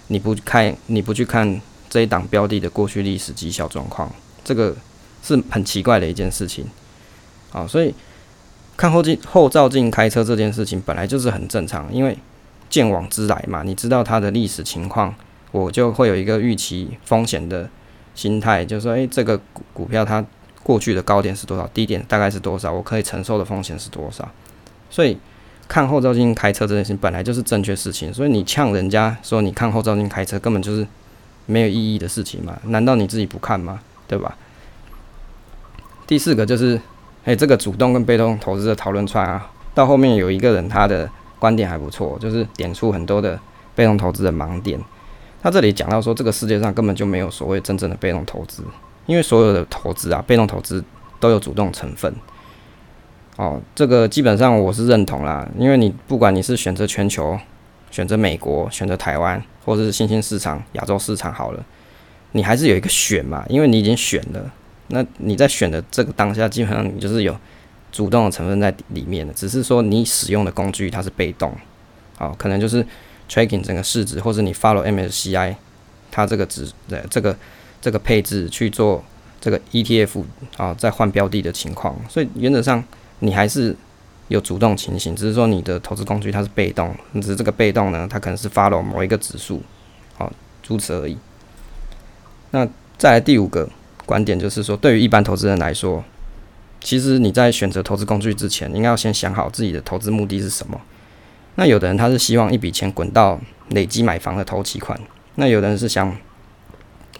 [0.07, 4.11] 你不开你不去看这一档标的的过去历史绩效状况，
[4.43, 4.75] 这个
[5.23, 6.65] 是很奇怪的一件事情。
[7.51, 7.93] 啊，所以
[8.75, 12.17] 看后镜后照镜开车这件事情本来就是很正常，因为
[12.69, 15.15] 见往知来嘛，你知道它的历史情况，
[15.51, 17.69] 我就会有一个预期风险的
[18.13, 20.23] 心态，就是说，诶，这个股股票它
[20.61, 24.29] 过去的高点是多少，低点大概是多少，我可以承受的风险是多少。
[24.89, 25.17] 所以
[25.67, 30.85] 看后照镜开车这件事情本来就是正确事情，所以你呛人家说你看后照镜开车根本就是
[31.45, 32.59] 没有意义的事情嘛？
[32.65, 33.79] 难道你自己不看吗？
[34.07, 34.37] 对吧？
[36.05, 36.79] 第四个就是。
[37.27, 43.37] 诶，这个主动跟被动投资的讨论串啊，到后面有一个人他的观点还不错，就是点出很多的
[43.75, 44.79] 被动投资的盲点。
[45.43, 48.63] 他这里讲到说，这个世界上根本就没有所谓真正的被动投资，
[49.07, 50.81] 因为所有的投资啊，被动投资
[51.19, 52.15] 都有主动成分。
[53.35, 57.37] 哦，这个基本上我是认同啦，因为你不管你是选择全球、
[57.91, 61.61] 选择美国、选择台湾，或者是新兴市场、亚洲市场好了，
[62.31, 64.49] 你还是有一个选嘛，因为你已经选了。
[64.89, 67.37] 那你在选的这个当下，基本上你就是有
[67.91, 71.53] 主动的成分在里面的，只是说你使用的工具它是被动，
[72.17, 72.85] 好，可能就是
[73.29, 75.55] tracking 整个市值，或者你 follow MSCI
[76.09, 77.35] 它这个值的这个
[77.81, 79.03] 这个配置去做
[79.41, 80.23] 这个 ETF
[80.55, 82.81] 啊，在换标的的情况，所以原则上
[83.19, 83.75] 你还是
[84.29, 89.61] 有主动情形，只是说你的投资工具它是被动，只是这个被动呢，它可能是 follow 某一个指数，
[90.17, 90.31] 好，
[90.67, 91.17] 如此而已。
[92.51, 92.65] 那
[92.97, 93.69] 再来第五个。
[94.07, 96.03] 观点就是说，对于一般投资人来说，
[96.79, 100.79] 其实你在选择投资工具之前，应该要先想好自己的投资目的是什么。
[101.55, 103.39] 那有的人他是希望一笔钱滚到
[103.69, 104.97] 累积买房的投期款，
[105.35, 106.15] 那有的人是想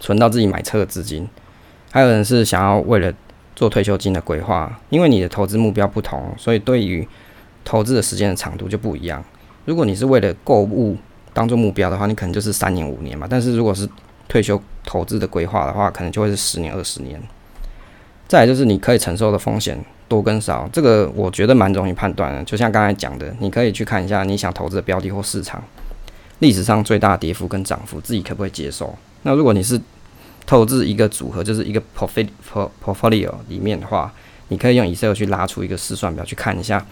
[0.00, 1.28] 存到自己买车的资金，
[1.90, 3.12] 还有人是想要为了
[3.54, 7.06] 做退休金的规划，因为你的投资目标不同，所以对于
[7.64, 9.22] 投资的时间的长度就不一样。
[9.66, 10.96] 如果你是为了购物
[11.34, 13.26] 当做目标的话，你可能就是三年五年嘛。
[13.28, 13.86] 但是如果是
[14.28, 14.58] 退休
[14.88, 17.20] 投资的规划的话，可能就会是十年二十年。
[18.26, 19.78] 再来就是你可以承受的风险
[20.08, 22.42] 多跟少，这个我觉得蛮容易判断的。
[22.44, 25.62] 就像刚才讲的，你可以去看一下你想投资的标的或市场
[26.38, 28.96] 历史上最大跌幅跟涨幅，自己可不可以接受？
[29.24, 29.78] 那如果你是
[30.46, 32.28] 投资一个组合，就是一个 profit
[32.82, 34.10] portfolio 里面的话，
[34.48, 36.82] 你可以用 Excel 去拉出一个试算表去看一下，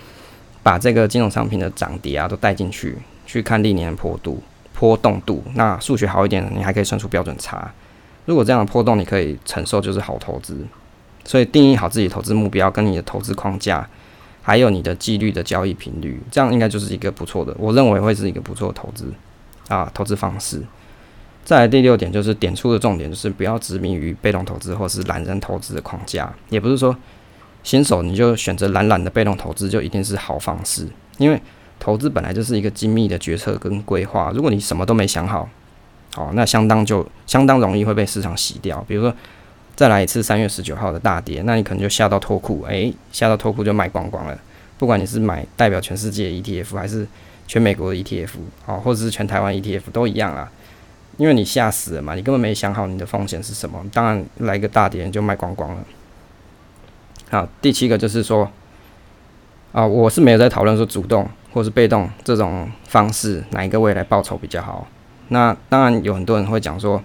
[0.62, 4.42] 把这个金融商品的涨跌啊都带进去，去看历年的坡度、
[4.74, 5.42] 波动度。
[5.54, 7.72] 那数学好一点，你还可以算出标准差。
[8.26, 10.58] 如果这样的波动你可以承受，就是好投资。
[11.24, 13.88] 所以定义好自己投资目标，跟你的投资框架，
[14.42, 19.12] 还有你的纪律的交易频率，这样应该就是一个不错的，我认为会是一个不错的投资
[19.66, 20.62] 啊投资方式。
[21.44, 26.96] 再来第六点就是点出的重点，就是不要执迷于被动投资或是懒人投资的框架，也不是说
[27.64, 31.42] 新手你就选择懒懒的被动投资就一定是好方式，因为
[31.80, 35.48] 投资本来就是一个精密的决策跟规划，如果你什么都没想好，
[36.16, 39.14] 好那相当就相当容易会被市场洗掉，比如说。
[39.76, 44.38] 再来一次三月十九号的大跌，那你可能就吓到脱裤，诶，吓到脱裤就卖光光了。
[44.78, 47.06] 不管你是买代表全世界的 ETF，还是
[47.46, 48.30] 全美国的 ETF，
[48.64, 50.50] 哦，或者是全台湾 ETF 都一样啊，
[51.18, 55.84] 因为你吓死了嘛，你根本没想好你的风险是什么，当然来个大跌就卖光光了。
[57.28, 58.50] 好，第七个就是说，
[59.72, 64.88] 啊，我是没有在讨论说主动或是被动这种方式哪一个未来报酬比较好。
[65.28, 67.02] 那当然有很多人会讲说，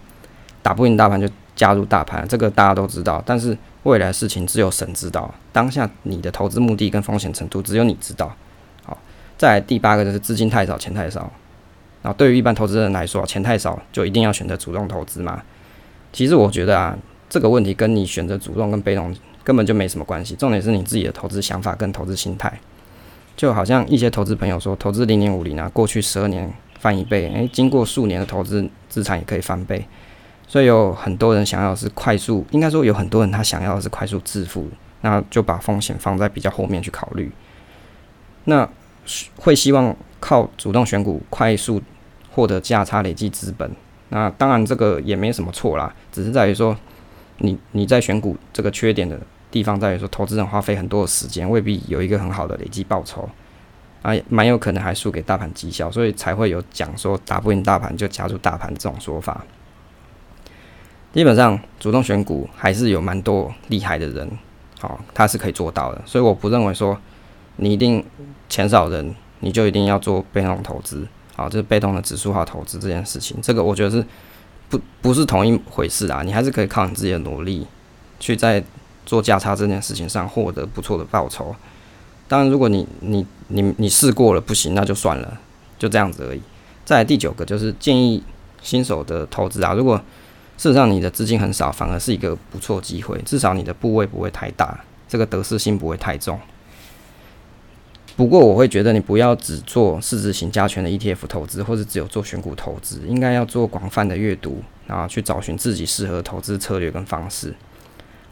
[0.62, 1.28] 打不赢大盘就。
[1.54, 5.32] 加入大盘，这个大家都知道，但是未来事情只有神知道。
[5.52, 8.34] 当下你的投资目的跟风险程度只有你知道。
[8.84, 8.98] 好，
[9.38, 11.32] 再来第八个就是资金太少，钱太少。
[12.02, 15.44] 然后对于一般投资人来说，钱太少就一定要选择主动投资吗？
[16.12, 16.98] 其实我觉得啊，
[17.30, 19.14] 这个问题跟你选择主动跟被动
[19.44, 20.34] 根本就没什么关系。
[20.34, 22.52] 重点是你自己的投资想法跟投资心态。
[23.38, 26.52] 就好像一些投资朋友说，投资零点五零啊，过去十二年
[26.82, 29.86] 翻一倍，诶，经过数年的投资，资产也可以翻倍。
[30.48, 34.68] 所以有很多人想要是快速，应该说有很多人他想要的是快速致富，
[35.02, 37.32] 那就把风险放在比较后面去考虑。
[38.46, 38.68] 那
[39.36, 41.80] 会希望靠主动选股快速
[42.32, 43.72] 获得价差累积资本，
[44.10, 46.76] 那当然这个也没什么错啦，只是在于说
[47.38, 49.20] 你你在选股这个缺点的
[49.52, 53.30] 地方在于说，投资人花费很多的时间，未必有一个很好的累积报酬，
[54.02, 59.46] 啊，蛮有可能还输给大盘绩效，所以才会有讲说打不赢大盘就加入大盘这种说法。
[61.14, 64.28] 基本上，主动选股还是有蛮多厉害的人，
[64.80, 66.02] 好，他是可以做到的。
[66.06, 66.98] 所以我不认为说
[67.58, 68.04] 你一定
[68.50, 74.06] 钱少人，你就一定要做被动投资，好，就是被动的指数化投资这件事情，这个我觉得是
[74.70, 76.24] 不不是同一回事啊。
[76.24, 77.68] 你还是可以靠你自己的努力，
[78.20, 78.64] 去在
[79.06, 81.54] 做价差这件事情上获得不错的报酬。
[82.32, 85.38] 当然，如果你你你你试过了不行，那就算了，
[85.78, 86.40] 就这样子而已。
[86.86, 88.24] 再第九个就是建议
[88.62, 89.98] 新手的投资啊，如果
[90.58, 93.22] 事实上，你的资金很少，反而是一个不错机会。
[93.26, 94.80] 至少你的部位不会太大，
[95.10, 96.40] 这个得失心不会太重。
[98.16, 107.54] 不过，我会觉得你不要只做市值型加权的 ETF 投资，或者只有做选股投资，应该要做广泛的阅读，然后去找寻自己适合投资策略跟方式。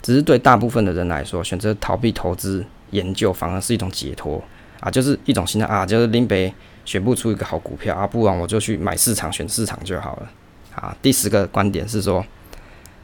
[0.01, 4.41] 只是对大部分的人来说，选择逃避投资研究，反而是一种解脱
[4.79, 6.53] 啊，就是一种心态啊，就是林北
[6.85, 10.29] 选不出一个好股票啊，不然我就去买市场，选市场就好了。
[10.75, 12.25] 啊，第十个观点是说，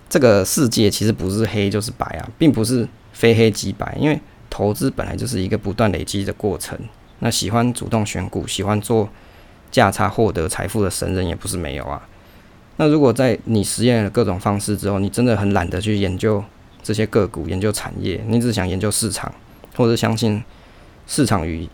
[0.07, 4.19] 这个世界其实不是黑就是白啊，并不是非黑即白，因为
[4.49, 6.77] 投资本来就是一个不断累积的过程。
[7.19, 9.09] 那喜欢主动选股、喜欢做
[9.71, 12.07] 价差获得财富的神人也不是没有啊。
[12.77, 16.43] 那如果在你实验了各种方式之后，你真的很懒得去研究
[16.83, 19.33] 这些个股、研究产业，你只想研究市场，
[19.75, 20.43] 或者相信
[21.07, 21.67] 市场与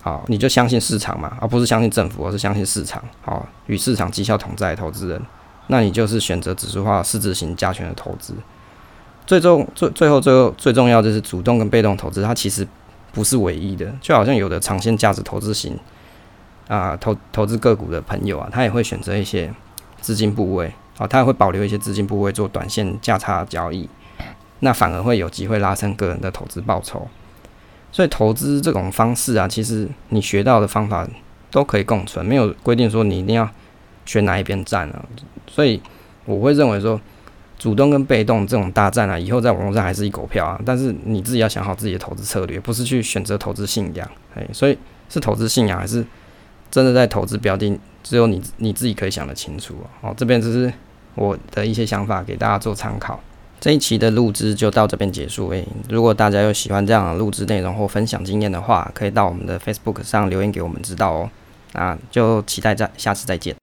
[0.00, 3.02] 好，你就相信市场嘛，而不是相信政府，而是相信市场。
[3.20, 5.22] 好，与市场绩效同在的，投资人。
[5.68, 8.34] 那你就是选择指数化、市值型加权的投资。
[9.24, 12.66] 最终最最后最后最重要就是主动跟被动投资，它其实
[13.12, 13.86] 不是唯一的。
[14.00, 15.78] 就好像有的长线价值投资型
[16.66, 19.54] 啊，投投资个股的朋友啊，他也会选择一些
[20.00, 23.88] 资金部位，啊，他也会保留一些资金部位做短线价差交易，
[24.58, 27.06] 那反而会有机会拉升个人的投资报酬。
[27.92, 31.06] 所以投资这种方式啊，其实你学到的方法
[31.50, 33.48] 都可以共存，没有规定说你一定要
[34.06, 35.04] 选哪一边站啊。
[35.46, 35.80] 所以
[36.24, 36.98] 我会认为说，
[37.58, 40.58] 主动跟被动这种大战啊，以后在网络上还是一狗票啊。
[40.64, 44.10] 但是你自己要想好自己的投资策略，不是去选择投资信仰。
[44.34, 44.78] 哎，所以
[45.10, 46.02] 是投资信仰还是
[46.70, 50.14] 真的在投资标的，只有你你自己可以想得清楚哦。
[50.16, 50.72] 这边只是
[51.14, 53.20] 我的一些想法，给大家做参考。
[53.62, 55.48] 这一期的录制就到这边结束。
[55.50, 61.30] 诶，如果大家有喜欢这样的录制内容或分享经验的话，可以到我们的 Facebook 上留言给我们知道哦。
[61.74, 63.54] 那就期待在下次再见。